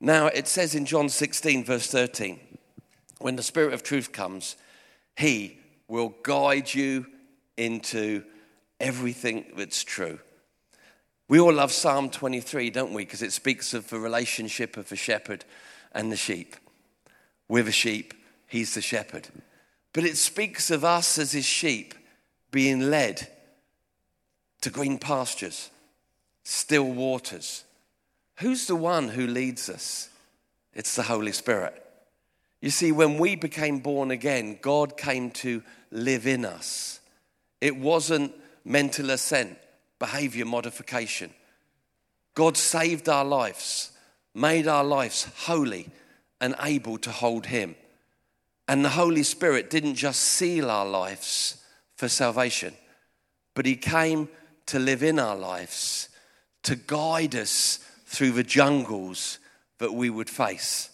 Now, 0.00 0.28
it 0.28 0.46
says 0.46 0.76
in 0.76 0.86
John 0.86 1.08
16, 1.08 1.64
verse 1.64 1.90
13, 1.90 2.38
when 3.18 3.34
the 3.34 3.42
Spirit 3.42 3.74
of 3.74 3.82
truth 3.82 4.12
comes, 4.12 4.54
He 5.16 5.58
will 5.88 6.14
guide 6.22 6.72
you 6.72 7.06
into 7.56 8.22
everything 8.78 9.46
that's 9.56 9.82
true. 9.82 10.20
We 11.28 11.38
all 11.38 11.52
love 11.52 11.72
Psalm 11.72 12.08
23, 12.08 12.70
don't 12.70 12.94
we? 12.94 13.04
Because 13.04 13.20
it 13.20 13.34
speaks 13.34 13.74
of 13.74 13.90
the 13.90 13.98
relationship 13.98 14.78
of 14.78 14.88
the 14.88 14.96
shepherd 14.96 15.44
and 15.92 16.10
the 16.10 16.16
sheep. 16.16 16.56
We're 17.48 17.64
the 17.64 17.72
sheep, 17.72 18.14
he's 18.46 18.74
the 18.74 18.80
shepherd. 18.80 19.28
But 19.92 20.04
it 20.04 20.16
speaks 20.16 20.70
of 20.70 20.84
us 20.84 21.18
as 21.18 21.32
his 21.32 21.44
sheep 21.44 21.94
being 22.50 22.90
led 22.90 23.28
to 24.62 24.70
green 24.70 24.98
pastures, 24.98 25.68
still 26.44 26.90
waters. 26.90 27.64
Who's 28.38 28.66
the 28.66 28.76
one 28.76 29.08
who 29.08 29.26
leads 29.26 29.68
us? 29.68 30.08
It's 30.72 30.96
the 30.96 31.02
Holy 31.02 31.32
Spirit. 31.32 31.84
You 32.62 32.70
see, 32.70 32.90
when 32.90 33.18
we 33.18 33.36
became 33.36 33.80
born 33.80 34.10
again, 34.10 34.58
God 34.62 34.96
came 34.96 35.30
to 35.32 35.62
live 35.90 36.26
in 36.26 36.46
us. 36.46 37.00
It 37.60 37.76
wasn't 37.76 38.32
mental 38.64 39.10
assent 39.10 39.58
behavior 39.98 40.44
modification. 40.44 41.32
God 42.34 42.56
saved 42.56 43.08
our 43.08 43.24
lives, 43.24 43.90
made 44.34 44.68
our 44.68 44.84
lives 44.84 45.26
holy 45.44 45.88
and 46.40 46.54
able 46.62 46.98
to 46.98 47.10
hold 47.10 47.46
Him. 47.46 47.74
And 48.68 48.84
the 48.84 48.90
Holy 48.90 49.22
Spirit 49.22 49.70
didn't 49.70 49.94
just 49.94 50.20
seal 50.20 50.70
our 50.70 50.86
lives 50.86 51.62
for 51.96 52.08
salvation, 52.08 52.74
but 53.54 53.66
He 53.66 53.76
came 53.76 54.28
to 54.66 54.78
live 54.78 55.02
in 55.02 55.18
our 55.18 55.36
lives, 55.36 56.10
to 56.62 56.76
guide 56.76 57.34
us 57.34 57.78
through 58.06 58.32
the 58.32 58.42
jungles 58.42 59.38
that 59.78 59.94
we 59.94 60.10
would 60.10 60.30
face. 60.30 60.90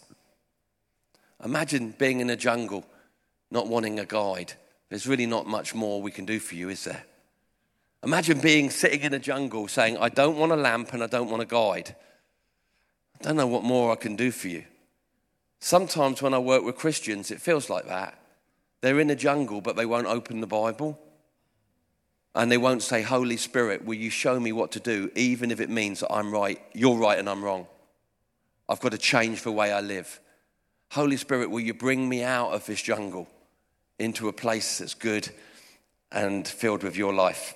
Imagine 1.43 1.93
being 1.97 2.21
in 2.21 2.29
a 2.29 2.35
jungle, 2.35 2.85
not 3.51 3.67
wanting 3.67 3.99
a 3.99 4.05
guide. 4.05 4.53
There's 4.89 5.07
really 5.07 5.25
not 5.25 5.45
much 5.45 5.75
more 5.75 6.01
we 6.01 6.11
can 6.11 6.25
do 6.25 6.39
for 6.39 6.55
you, 6.55 6.69
is 6.69 6.85
there? 6.85 7.03
Imagine 8.05 8.39
being 8.39 8.69
sitting 8.69 9.01
in 9.01 9.15
a 9.15 9.19
jungle 9.19 9.67
saying, 9.67 9.97
I 9.97 10.09
don't 10.09 10.37
want 10.37 10.51
a 10.51 10.55
lamp 10.55 10.93
and 10.93 11.03
I 11.03 11.07
don't 11.07 11.29
want 11.29 11.41
a 11.41 11.45
guide. 11.47 11.95
I 13.19 13.23
don't 13.23 13.35
know 13.35 13.47
what 13.47 13.63
more 13.63 13.91
I 13.91 13.95
can 13.95 14.15
do 14.15 14.29
for 14.29 14.47
you. 14.47 14.63
Sometimes 15.59 16.21
when 16.21 16.35
I 16.35 16.37
work 16.37 16.63
with 16.63 16.75
Christians, 16.75 17.31
it 17.31 17.41
feels 17.41 17.67
like 17.67 17.87
that. 17.87 18.19
They're 18.81 18.99
in 18.99 19.09
a 19.09 19.15
jungle, 19.15 19.59
but 19.59 19.75
they 19.75 19.87
won't 19.87 20.05
open 20.05 20.39
the 20.39 20.45
Bible. 20.45 20.99
And 22.35 22.51
they 22.51 22.57
won't 22.57 22.83
say, 22.83 23.01
Holy 23.01 23.37
Spirit, 23.37 23.83
will 23.83 23.95
you 23.95 24.11
show 24.11 24.39
me 24.39 24.51
what 24.51 24.73
to 24.73 24.79
do, 24.79 25.09
even 25.15 25.49
if 25.49 25.59
it 25.59 25.71
means 25.71 26.01
that 26.01 26.13
I'm 26.13 26.31
right, 26.31 26.61
you're 26.73 26.97
right, 26.97 27.17
and 27.17 27.27
I'm 27.27 27.43
wrong? 27.43 27.65
I've 28.69 28.81
got 28.81 28.91
to 28.91 28.99
change 28.99 29.41
the 29.41 29.51
way 29.51 29.71
I 29.71 29.81
live. 29.81 30.19
Holy 30.91 31.17
Spirit, 31.17 31.49
will 31.49 31.61
you 31.61 31.73
bring 31.73 32.07
me 32.07 32.21
out 32.21 32.51
of 32.51 32.67
this 32.67 32.83
jungle 32.83 33.27
into 33.97 34.27
a 34.27 34.33
place 34.33 34.77
that's 34.77 34.93
good 34.93 35.27
and 36.11 36.47
filled 36.47 36.83
with 36.83 36.95
your 36.95 37.13
life? 37.13 37.55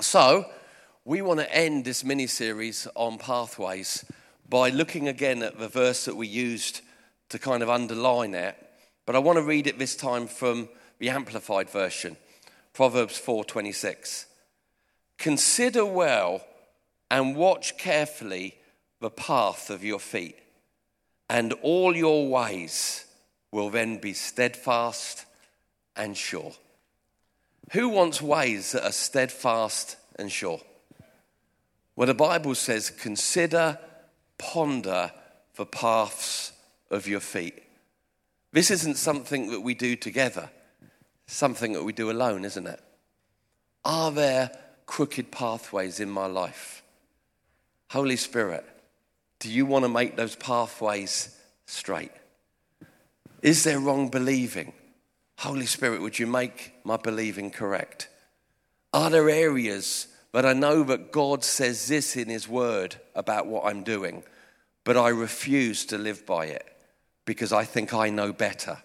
So, 0.00 0.46
we 1.04 1.22
want 1.22 1.40
to 1.40 1.52
end 1.52 1.84
this 1.84 2.04
mini 2.04 2.28
series 2.28 2.86
on 2.94 3.18
pathways 3.18 4.04
by 4.48 4.70
looking 4.70 5.08
again 5.08 5.42
at 5.42 5.58
the 5.58 5.66
verse 5.66 6.04
that 6.04 6.16
we 6.16 6.28
used 6.28 6.82
to 7.30 7.38
kind 7.38 7.64
of 7.64 7.68
underline 7.68 8.32
it. 8.32 8.56
But 9.06 9.16
I 9.16 9.18
want 9.18 9.38
to 9.38 9.42
read 9.42 9.66
it 9.66 9.76
this 9.78 9.96
time 9.96 10.28
from 10.28 10.68
the 11.00 11.10
amplified 11.10 11.68
version, 11.68 12.16
Proverbs 12.72 13.18
4:26. 13.18 14.26
Consider 15.18 15.84
well 15.84 16.44
and 17.10 17.34
watch 17.34 17.76
carefully 17.76 18.56
the 19.00 19.10
path 19.10 19.68
of 19.68 19.82
your 19.82 20.00
feet, 20.00 20.38
and 21.28 21.52
all 21.54 21.96
your 21.96 22.28
ways 22.28 23.04
will 23.50 23.70
then 23.70 23.98
be 23.98 24.12
steadfast 24.12 25.24
and 25.96 26.16
sure. 26.16 26.52
Who 27.72 27.88
wants 27.88 28.22
ways 28.22 28.72
that 28.72 28.84
are 28.84 28.92
steadfast 28.92 29.96
and 30.16 30.32
sure? 30.32 30.60
Well, 31.96 32.06
the 32.06 32.14
Bible 32.14 32.54
says, 32.54 32.90
consider, 32.90 33.78
ponder 34.38 35.12
the 35.56 35.66
paths 35.66 36.52
of 36.90 37.06
your 37.06 37.20
feet. 37.20 37.62
This 38.52 38.70
isn't 38.70 38.96
something 38.96 39.50
that 39.50 39.60
we 39.60 39.74
do 39.74 39.96
together, 39.96 40.48
something 41.26 41.72
that 41.72 41.84
we 41.84 41.92
do 41.92 42.10
alone, 42.10 42.44
isn't 42.44 42.66
it? 42.66 42.80
Are 43.84 44.10
there 44.10 44.50
crooked 44.86 45.30
pathways 45.30 46.00
in 46.00 46.08
my 46.08 46.26
life? 46.26 46.82
Holy 47.90 48.16
Spirit, 48.16 48.64
do 49.40 49.50
you 49.50 49.66
want 49.66 49.84
to 49.84 49.88
make 49.88 50.16
those 50.16 50.36
pathways 50.36 51.36
straight? 51.66 52.12
Is 53.42 53.64
there 53.64 53.78
wrong 53.78 54.08
believing? 54.08 54.72
Holy 55.38 55.66
Spirit, 55.66 56.02
would 56.02 56.18
you 56.18 56.26
make 56.26 56.72
my 56.82 56.96
believing 56.96 57.52
correct? 57.52 58.08
Are 58.92 59.08
there 59.08 59.30
areas 59.30 60.08
that 60.32 60.44
I 60.44 60.52
know 60.52 60.82
that 60.82 61.12
God 61.12 61.44
says 61.44 61.86
this 61.86 62.16
in 62.16 62.28
His 62.28 62.48
Word 62.48 62.96
about 63.14 63.46
what 63.46 63.64
I'm 63.64 63.84
doing, 63.84 64.24
but 64.82 64.96
I 64.96 65.10
refuse 65.10 65.86
to 65.86 65.98
live 65.98 66.26
by 66.26 66.46
it 66.46 66.66
because 67.24 67.52
I 67.52 67.64
think 67.64 67.94
I 67.94 68.10
know 68.10 68.32
better? 68.32 68.78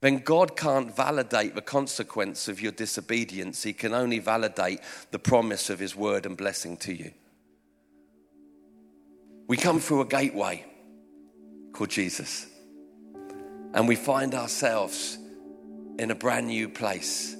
Then 0.00 0.18
God 0.18 0.56
can't 0.56 0.94
validate 0.94 1.56
the 1.56 1.60
consequence 1.60 2.46
of 2.46 2.60
your 2.60 2.70
disobedience. 2.70 3.64
He 3.64 3.72
can 3.72 3.94
only 3.94 4.20
validate 4.20 4.78
the 5.10 5.18
promise 5.18 5.70
of 5.70 5.80
His 5.80 5.96
Word 5.96 6.24
and 6.24 6.36
blessing 6.36 6.76
to 6.78 6.94
you. 6.94 7.10
We 9.48 9.56
come 9.56 9.80
through 9.80 10.02
a 10.02 10.06
gateway 10.06 10.64
called 11.72 11.90
Jesus 11.90 12.46
and 13.76 13.86
we 13.86 13.94
find 13.94 14.34
ourselves 14.34 15.18
in 15.98 16.10
a 16.10 16.14
brand 16.14 16.48
new 16.48 16.68
place 16.68 17.36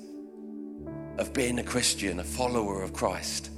of 1.19 1.33
being 1.33 1.59
a 1.59 1.63
Christian, 1.65 2.21
a 2.21 2.25
follower 2.25 2.83
of 2.83 2.93
Christ. 2.93 3.51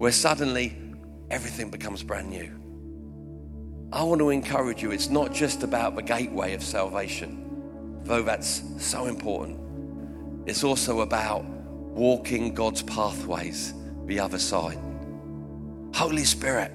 where 0.00 0.12
suddenly 0.12 0.74
everything 1.30 1.68
becomes 1.68 2.02
brand 2.02 2.30
new. 2.30 2.50
I 3.92 4.02
want 4.02 4.20
to 4.20 4.30
encourage 4.30 4.82
you, 4.82 4.92
it's 4.92 5.10
not 5.10 5.30
just 5.30 5.62
about 5.62 5.94
the 5.94 6.00
gateway 6.00 6.54
of 6.54 6.62
salvation, 6.62 8.00
though 8.04 8.22
that's 8.22 8.62
so 8.78 9.04
important. 9.04 9.60
It's 10.48 10.64
also 10.64 11.00
about 11.00 11.44
walking 11.44 12.54
God's 12.54 12.82
pathways 12.82 13.74
the 14.06 14.18
other 14.18 14.38
side. 14.38 14.78
Holy 15.94 16.24
Spirit, 16.24 16.72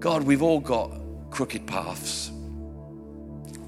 God, 0.00 0.22
we've 0.22 0.42
all 0.42 0.60
got 0.60 0.90
crooked 1.30 1.66
paths. 1.66 2.30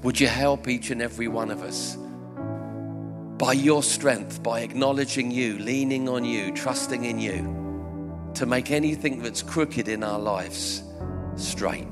Would 0.03 0.19
you 0.19 0.27
help 0.27 0.67
each 0.67 0.91
and 0.91 1.01
every 1.01 1.29
one 1.29 1.49
of 1.49 1.63
us 1.63 1.97
by 3.37 3.53
your 3.53 3.81
strength, 3.81 4.43
by 4.43 4.59
acknowledging 4.59 5.31
you, 5.31 5.57
leaning 5.59 6.09
on 6.09 6.25
you, 6.25 6.51
trusting 6.51 7.05
in 7.05 7.19
you, 7.19 8.29
to 8.33 8.45
make 8.45 8.69
anything 8.69 9.21
that's 9.21 9.41
crooked 9.41 9.87
in 9.87 10.03
our 10.03 10.19
lives 10.19 10.83
straight? 11.37 11.87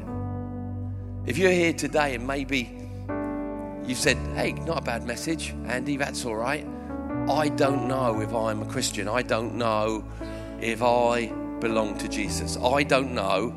If 1.26 1.38
you're 1.38 1.52
here 1.52 1.72
today 1.72 2.16
and 2.16 2.28
maybe 2.28 2.78
you 3.86 3.96
said, 3.96 4.18
Hey, 4.36 4.52
not 4.52 4.80
a 4.80 4.82
bad 4.82 5.06
message, 5.06 5.56
Andy, 5.68 5.96
that's 5.96 6.26
all 6.26 6.36
right. 6.36 6.68
I 7.30 7.48
don't 7.48 7.88
know 7.88 8.20
if 8.20 8.34
I'm 8.34 8.62
a 8.62 8.66
Christian. 8.66 9.08
I 9.08 9.22
don't 9.22 9.56
know 9.56 10.04
if 10.60 10.84
I 10.84 11.28
belong 11.62 11.98
to 12.00 12.10
Jesus. 12.10 12.58
I 12.58 12.84
don't 12.84 13.14
know 13.14 13.56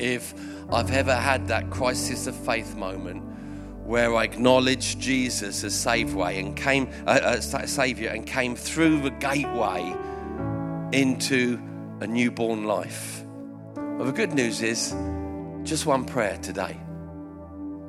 if 0.00 0.34
I've 0.72 0.90
ever 0.90 1.14
had 1.14 1.46
that 1.48 1.70
crisis 1.70 2.26
of 2.26 2.34
faith 2.34 2.74
moment 2.74 3.30
where 3.84 4.14
I 4.14 4.24
acknowledged 4.24 4.98
Jesus 4.98 5.62
as 5.62 5.74
Savior 5.74 6.24
and 6.24 6.56
came 6.56 6.88
uh, 7.06 7.10
uh, 7.10 7.40
Savior 7.40 8.10
and 8.10 8.26
came 8.26 8.56
through 8.56 9.02
the 9.02 9.10
gateway 9.10 9.94
into 10.92 11.60
a 12.00 12.06
newborn 12.06 12.64
life. 12.64 13.24
Well, 13.76 14.06
the 14.06 14.12
good 14.12 14.32
news 14.32 14.62
is 14.62 14.94
just 15.62 15.86
one 15.86 16.04
prayer 16.04 16.38
today, 16.38 16.76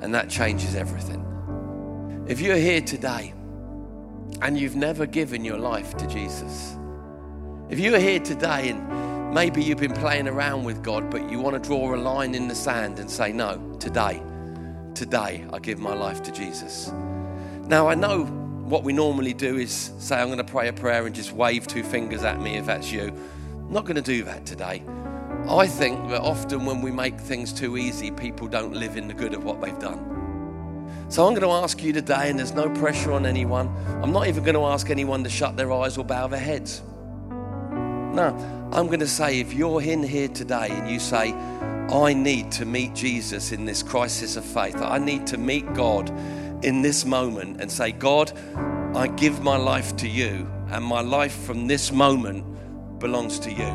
and 0.00 0.14
that 0.14 0.28
changes 0.28 0.74
everything. 0.74 1.22
If 2.28 2.40
you're 2.40 2.56
here 2.56 2.80
today 2.80 3.32
and 4.42 4.58
you've 4.58 4.76
never 4.76 5.06
given 5.06 5.44
your 5.44 5.58
life 5.58 5.96
to 5.96 6.06
Jesus, 6.06 6.76
if 7.70 7.78
you're 7.78 7.98
here 7.98 8.20
today 8.20 8.68
and 8.68 9.34
maybe 9.34 9.62
you've 9.62 9.78
been 9.78 9.94
playing 9.94 10.28
around 10.28 10.64
with 10.64 10.82
God, 10.82 11.10
but 11.10 11.30
you 11.30 11.40
want 11.40 11.60
to 11.62 11.68
draw 11.68 11.94
a 11.94 11.96
line 11.96 12.34
in 12.34 12.48
the 12.48 12.54
sand 12.54 12.98
and 12.98 13.10
say, 13.10 13.32
No, 13.32 13.76
today, 13.80 14.22
today 14.96 15.44
I 15.52 15.58
give 15.58 15.78
my 15.78 15.94
life 15.94 16.22
to 16.24 16.32
Jesus. 16.32 16.90
Now, 17.68 17.86
I 17.86 17.94
know 17.94 18.24
what 18.24 18.82
we 18.82 18.92
normally 18.92 19.34
do 19.34 19.56
is 19.58 19.92
say, 19.98 20.16
I'm 20.16 20.28
going 20.28 20.38
to 20.38 20.44
pray 20.44 20.68
a 20.68 20.72
prayer 20.72 21.06
and 21.06 21.14
just 21.14 21.32
wave 21.32 21.66
two 21.66 21.84
fingers 21.84 22.24
at 22.24 22.40
me 22.40 22.56
if 22.56 22.66
that's 22.66 22.90
you. 22.90 23.12
I'm 23.52 23.72
not 23.72 23.84
going 23.84 23.96
to 23.96 24.02
do 24.02 24.24
that 24.24 24.46
today. 24.46 24.82
I 25.48 25.66
think 25.66 26.08
that 26.08 26.22
often 26.22 26.64
when 26.64 26.80
we 26.82 26.90
make 26.90 27.20
things 27.20 27.52
too 27.52 27.76
easy, 27.76 28.10
people 28.10 28.48
don't 28.48 28.72
live 28.72 28.96
in 28.96 29.06
the 29.06 29.14
good 29.14 29.34
of 29.34 29.44
what 29.44 29.60
they've 29.60 29.78
done. 29.78 30.14
So 31.08 31.24
I'm 31.24 31.34
going 31.34 31.46
to 31.46 31.52
ask 31.52 31.82
you 31.82 31.92
today, 31.92 32.30
and 32.30 32.38
there's 32.38 32.54
no 32.54 32.68
pressure 32.70 33.12
on 33.12 33.26
anyone. 33.26 33.68
I'm 34.02 34.12
not 34.12 34.26
even 34.26 34.42
going 34.42 34.56
to 34.56 34.64
ask 34.64 34.90
anyone 34.90 35.22
to 35.22 35.30
shut 35.30 35.56
their 35.56 35.70
eyes 35.72 35.98
or 35.98 36.04
bow 36.04 36.26
their 36.26 36.40
heads. 36.40 36.82
No, 38.16 38.28
I'm 38.72 38.86
going 38.86 39.00
to 39.00 39.06
say 39.06 39.40
if 39.40 39.52
you're 39.52 39.82
in 39.82 40.02
here 40.02 40.28
today 40.28 40.68
and 40.70 40.90
you 40.90 40.98
say, 40.98 41.34
I 41.34 42.14
need 42.14 42.50
to 42.52 42.64
meet 42.64 42.94
Jesus 42.94 43.52
in 43.52 43.66
this 43.66 43.82
crisis 43.82 44.38
of 44.38 44.44
faith, 44.46 44.76
I 44.76 44.96
need 44.96 45.26
to 45.26 45.36
meet 45.36 45.70
God 45.74 46.08
in 46.64 46.80
this 46.80 47.04
moment 47.04 47.60
and 47.60 47.70
say, 47.70 47.92
God, 47.92 48.32
I 48.94 49.08
give 49.08 49.42
my 49.42 49.58
life 49.58 49.96
to 49.98 50.08
you, 50.08 50.50
and 50.70 50.82
my 50.82 51.02
life 51.02 51.34
from 51.44 51.66
this 51.66 51.92
moment 51.92 52.46
belongs 53.00 53.38
to 53.40 53.52
you. 53.52 53.68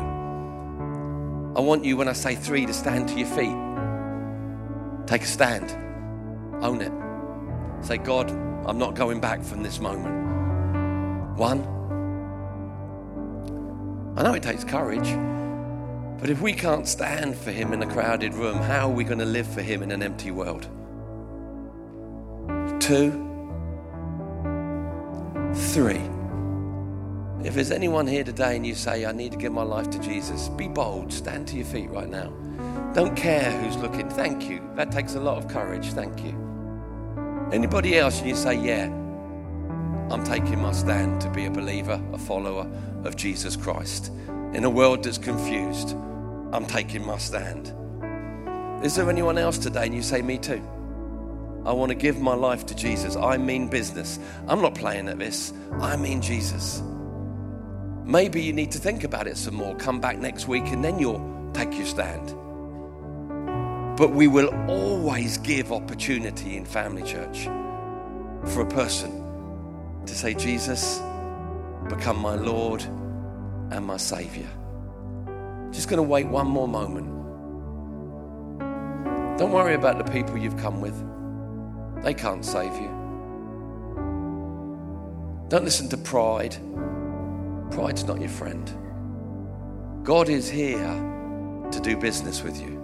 I 1.56 1.60
want 1.60 1.84
you, 1.84 1.96
when 1.96 2.08
I 2.08 2.12
say 2.12 2.34
three, 2.34 2.66
to 2.66 2.72
stand 2.74 3.10
to 3.10 3.14
your 3.14 3.28
feet. 3.28 3.56
Take 5.06 5.22
a 5.22 5.26
stand, 5.26 5.70
own 6.64 6.80
it. 6.80 6.92
Say, 7.86 7.98
God, 7.98 8.28
I'm 8.66 8.78
not 8.78 8.96
going 8.96 9.20
back 9.20 9.40
from 9.40 9.62
this 9.62 9.78
moment. 9.78 11.38
One. 11.38 11.81
I 14.16 14.22
know 14.22 14.34
it 14.34 14.42
takes 14.42 14.62
courage, 14.62 15.08
but 16.20 16.28
if 16.28 16.40
we 16.40 16.52
can't 16.52 16.86
stand 16.86 17.36
for 17.36 17.50
Him 17.50 17.72
in 17.72 17.82
a 17.82 17.86
crowded 17.86 18.34
room, 18.34 18.58
how 18.58 18.88
are 18.88 18.92
we 18.92 19.04
going 19.04 19.18
to 19.18 19.24
live 19.24 19.46
for 19.46 19.62
Him 19.62 19.82
in 19.82 19.90
an 19.90 20.02
empty 20.02 20.30
world? 20.30 20.68
Two. 22.78 23.10
Three. 25.54 26.00
If 27.42 27.54
there's 27.54 27.70
anyone 27.70 28.06
here 28.06 28.22
today 28.22 28.54
and 28.54 28.66
you 28.66 28.74
say, 28.74 29.04
I 29.06 29.12
need 29.12 29.32
to 29.32 29.38
give 29.38 29.52
my 29.52 29.62
life 29.62 29.90
to 29.90 29.98
Jesus, 29.98 30.48
be 30.50 30.68
bold. 30.68 31.12
Stand 31.12 31.48
to 31.48 31.56
your 31.56 31.64
feet 31.64 31.90
right 31.90 32.08
now. 32.08 32.32
Don't 32.94 33.16
care 33.16 33.50
who's 33.60 33.76
looking. 33.76 34.08
Thank 34.10 34.48
you. 34.48 34.62
That 34.76 34.92
takes 34.92 35.14
a 35.14 35.20
lot 35.20 35.38
of 35.38 35.48
courage. 35.48 35.86
Thank 35.92 36.22
you. 36.22 36.36
Anybody 37.50 37.98
else, 37.98 38.20
and 38.20 38.28
you 38.28 38.36
say, 38.36 38.54
Yeah, 38.54 38.88
I'm 40.12 40.24
taking 40.24 40.60
my 40.60 40.72
stand 40.72 41.22
to 41.22 41.30
be 41.30 41.46
a 41.46 41.50
believer, 41.50 41.98
a 42.12 42.18
follower 42.18 42.70
of 43.04 43.16
Jesus 43.16 43.56
Christ. 43.56 44.12
In 44.52 44.64
a 44.64 44.68
world 44.68 45.04
that's 45.04 45.16
confused, 45.16 45.96
I'm 46.52 46.66
taking 46.66 47.02
my 47.06 47.16
stand. 47.16 47.72
Is 48.84 48.94
there 48.94 49.08
anyone 49.08 49.38
else 49.38 49.56
today, 49.56 49.86
and 49.86 49.94
you 49.94 50.02
say, 50.02 50.20
Me 50.20 50.36
too? 50.36 50.62
I 51.64 51.72
want 51.72 51.88
to 51.92 51.94
give 51.94 52.20
my 52.20 52.34
life 52.34 52.66
to 52.66 52.74
Jesus. 52.74 53.16
I 53.16 53.38
mean 53.38 53.68
business. 53.68 54.18
I'm 54.48 54.60
not 54.60 54.74
playing 54.74 55.08
at 55.08 55.18
this. 55.18 55.54
I 55.80 55.96
mean 55.96 56.20
Jesus. 56.20 56.82
Maybe 58.04 58.42
you 58.42 58.52
need 58.52 58.70
to 58.72 58.78
think 58.78 59.04
about 59.04 59.26
it 59.26 59.38
some 59.38 59.54
more. 59.54 59.74
Come 59.76 59.98
back 59.98 60.18
next 60.18 60.46
week 60.46 60.64
and 60.66 60.84
then 60.84 60.98
you'll 60.98 61.50
take 61.54 61.72
your 61.74 61.86
stand. 61.86 62.34
But 63.96 64.10
we 64.10 64.28
will 64.28 64.50
always 64.68 65.38
give 65.38 65.72
opportunity 65.72 66.58
in 66.58 66.66
family 66.66 67.02
church 67.02 67.44
for 68.52 68.60
a 68.60 68.66
person 68.66 69.21
to 70.06 70.14
say, 70.14 70.34
Jesus, 70.34 71.00
become 71.88 72.18
my 72.18 72.34
Lord 72.34 72.82
and 73.70 73.84
my 73.84 73.96
Savior. 73.96 74.48
Just 75.70 75.88
going 75.88 75.98
to 75.98 76.02
wait 76.02 76.26
one 76.26 76.46
more 76.46 76.68
moment. 76.68 77.06
Don't 79.38 79.52
worry 79.52 79.74
about 79.74 79.98
the 79.98 80.12
people 80.12 80.36
you've 80.36 80.58
come 80.58 80.80
with, 80.80 80.94
they 82.04 82.14
can't 82.14 82.44
save 82.44 82.74
you. 82.74 82.88
Don't 85.48 85.64
listen 85.64 85.88
to 85.90 85.96
pride. 85.96 86.56
Pride's 87.70 88.04
not 88.04 88.20
your 88.20 88.28
friend. 88.28 88.70
God 90.04 90.28
is 90.28 90.48
here 90.48 90.78
to 91.70 91.80
do 91.80 91.96
business 91.96 92.42
with 92.42 92.60
you. 92.60 92.78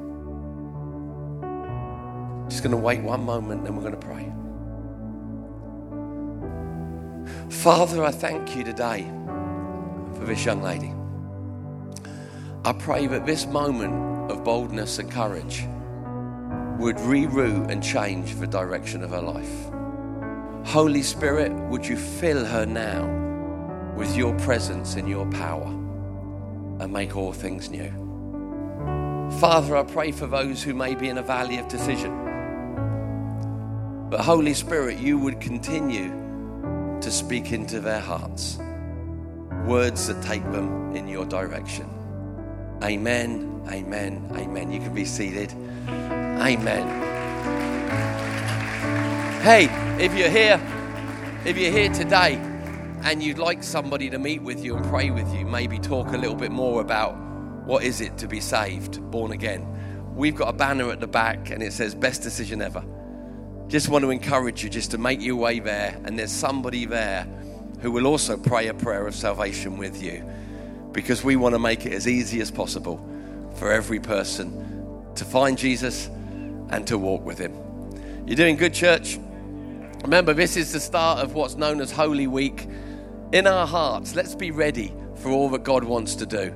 Just 2.48 2.62
going 2.62 2.70
to 2.70 2.76
wait 2.76 3.02
one 3.02 3.24
moment, 3.24 3.60
and 3.60 3.66
then 3.66 3.76
we're 3.76 3.82
going 3.82 3.98
to 3.98 4.06
pray. 4.06 4.32
Father, 7.48 8.04
I 8.04 8.10
thank 8.10 8.56
you 8.56 8.64
today 8.64 9.10
for 10.14 10.24
this 10.24 10.44
young 10.44 10.62
lady. 10.62 10.92
I 12.64 12.72
pray 12.72 13.06
that 13.06 13.24
this 13.24 13.46
moment 13.46 14.30
of 14.30 14.44
boldness 14.44 14.98
and 14.98 15.10
courage 15.10 15.64
would 16.78 16.96
reroute 16.96 17.70
and 17.70 17.82
change 17.82 18.34
the 18.36 18.46
direction 18.46 19.02
of 19.02 19.10
her 19.10 19.22
life. 19.22 19.70
Holy 20.66 21.02
Spirit, 21.02 21.52
would 21.70 21.86
you 21.86 21.96
fill 21.96 22.44
her 22.44 22.66
now 22.66 23.06
with 23.96 24.16
your 24.16 24.38
presence 24.38 24.96
and 24.96 25.08
your 25.08 25.26
power 25.30 25.66
and 26.80 26.92
make 26.92 27.16
all 27.16 27.32
things 27.32 27.70
new? 27.70 27.90
Father, 29.40 29.76
I 29.76 29.82
pray 29.82 30.12
for 30.12 30.26
those 30.26 30.62
who 30.62 30.74
may 30.74 30.94
be 30.94 31.08
in 31.08 31.18
a 31.18 31.22
valley 31.22 31.58
of 31.58 31.68
decision. 31.68 32.26
But 34.10 34.20
Holy 34.20 34.54
Spirit, 34.54 34.98
you 34.98 35.18
would 35.18 35.40
continue 35.40 36.27
to 37.00 37.10
speak 37.10 37.52
into 37.52 37.80
their 37.80 38.00
hearts 38.00 38.58
words 39.68 40.06
that 40.06 40.22
take 40.22 40.42
them 40.50 40.96
in 40.96 41.06
your 41.06 41.26
direction. 41.26 41.88
Amen, 42.82 43.62
amen, 43.70 44.30
amen. 44.34 44.72
You 44.72 44.80
can 44.80 44.94
be 44.94 45.04
seated. 45.04 45.52
Amen. 45.88 46.88
Hey, 49.42 49.68
if 50.02 50.16
you're 50.16 50.30
here, 50.30 50.60
if 51.44 51.58
you're 51.58 51.70
here 51.70 51.92
today 51.92 52.36
and 53.04 53.22
you'd 53.22 53.38
like 53.38 53.62
somebody 53.62 54.08
to 54.10 54.18
meet 54.18 54.42
with 54.42 54.64
you 54.64 54.76
and 54.76 54.84
pray 54.86 55.10
with 55.10 55.32
you, 55.34 55.44
maybe 55.44 55.78
talk 55.78 56.08
a 56.12 56.16
little 56.16 56.36
bit 56.36 56.50
more 56.50 56.80
about 56.80 57.14
what 57.66 57.82
is 57.84 58.00
it 58.00 58.16
to 58.18 58.26
be 58.26 58.40
saved, 58.40 59.02
born 59.10 59.32
again. 59.32 59.66
We've 60.14 60.34
got 60.34 60.48
a 60.48 60.52
banner 60.56 60.90
at 60.90 61.00
the 61.00 61.06
back 61.06 61.50
and 61.50 61.62
it 61.62 61.72
says 61.72 61.94
best 61.94 62.22
decision 62.22 62.62
ever 62.62 62.82
just 63.68 63.90
want 63.90 64.02
to 64.02 64.10
encourage 64.10 64.64
you 64.64 64.70
just 64.70 64.90
to 64.92 64.98
make 64.98 65.20
your 65.20 65.36
way 65.36 65.60
there, 65.60 66.00
and 66.04 66.18
there's 66.18 66.32
somebody 66.32 66.86
there 66.86 67.24
who 67.80 67.92
will 67.92 68.06
also 68.06 68.36
pray 68.36 68.68
a 68.68 68.74
prayer 68.74 69.06
of 69.06 69.14
salvation 69.14 69.76
with 69.76 70.02
you 70.02 70.24
because 70.92 71.22
we 71.22 71.36
want 71.36 71.54
to 71.54 71.58
make 71.58 71.84
it 71.84 71.92
as 71.92 72.08
easy 72.08 72.40
as 72.40 72.50
possible 72.50 72.98
for 73.56 73.70
every 73.70 74.00
person 74.00 75.12
to 75.14 75.24
find 75.24 75.58
Jesus 75.58 76.06
and 76.70 76.86
to 76.86 76.96
walk 76.96 77.24
with 77.24 77.38
him. 77.38 77.54
You're 78.26 78.36
doing 78.36 78.56
good, 78.56 78.72
church. 78.72 79.18
Remember, 80.02 80.32
this 80.32 80.56
is 80.56 80.72
the 80.72 80.80
start 80.80 81.20
of 81.20 81.34
what's 81.34 81.56
known 81.56 81.80
as 81.80 81.90
Holy 81.90 82.26
Week. 82.26 82.66
In 83.32 83.46
our 83.46 83.66
hearts, 83.66 84.14
let's 84.14 84.34
be 84.34 84.50
ready 84.50 84.94
for 85.16 85.30
all 85.30 85.50
that 85.50 85.64
God 85.64 85.84
wants 85.84 86.14
to 86.16 86.26
do. 86.26 86.54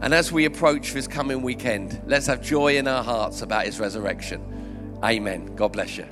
And 0.00 0.14
as 0.14 0.32
we 0.32 0.44
approach 0.44 0.92
this 0.92 1.06
coming 1.06 1.42
weekend, 1.42 2.00
let's 2.06 2.26
have 2.26 2.40
joy 2.40 2.78
in 2.78 2.88
our 2.88 3.02
hearts 3.02 3.42
about 3.42 3.66
his 3.66 3.78
resurrection. 3.78 4.98
Amen. 5.02 5.54
God 5.56 5.72
bless 5.72 5.98
you. 5.98 6.06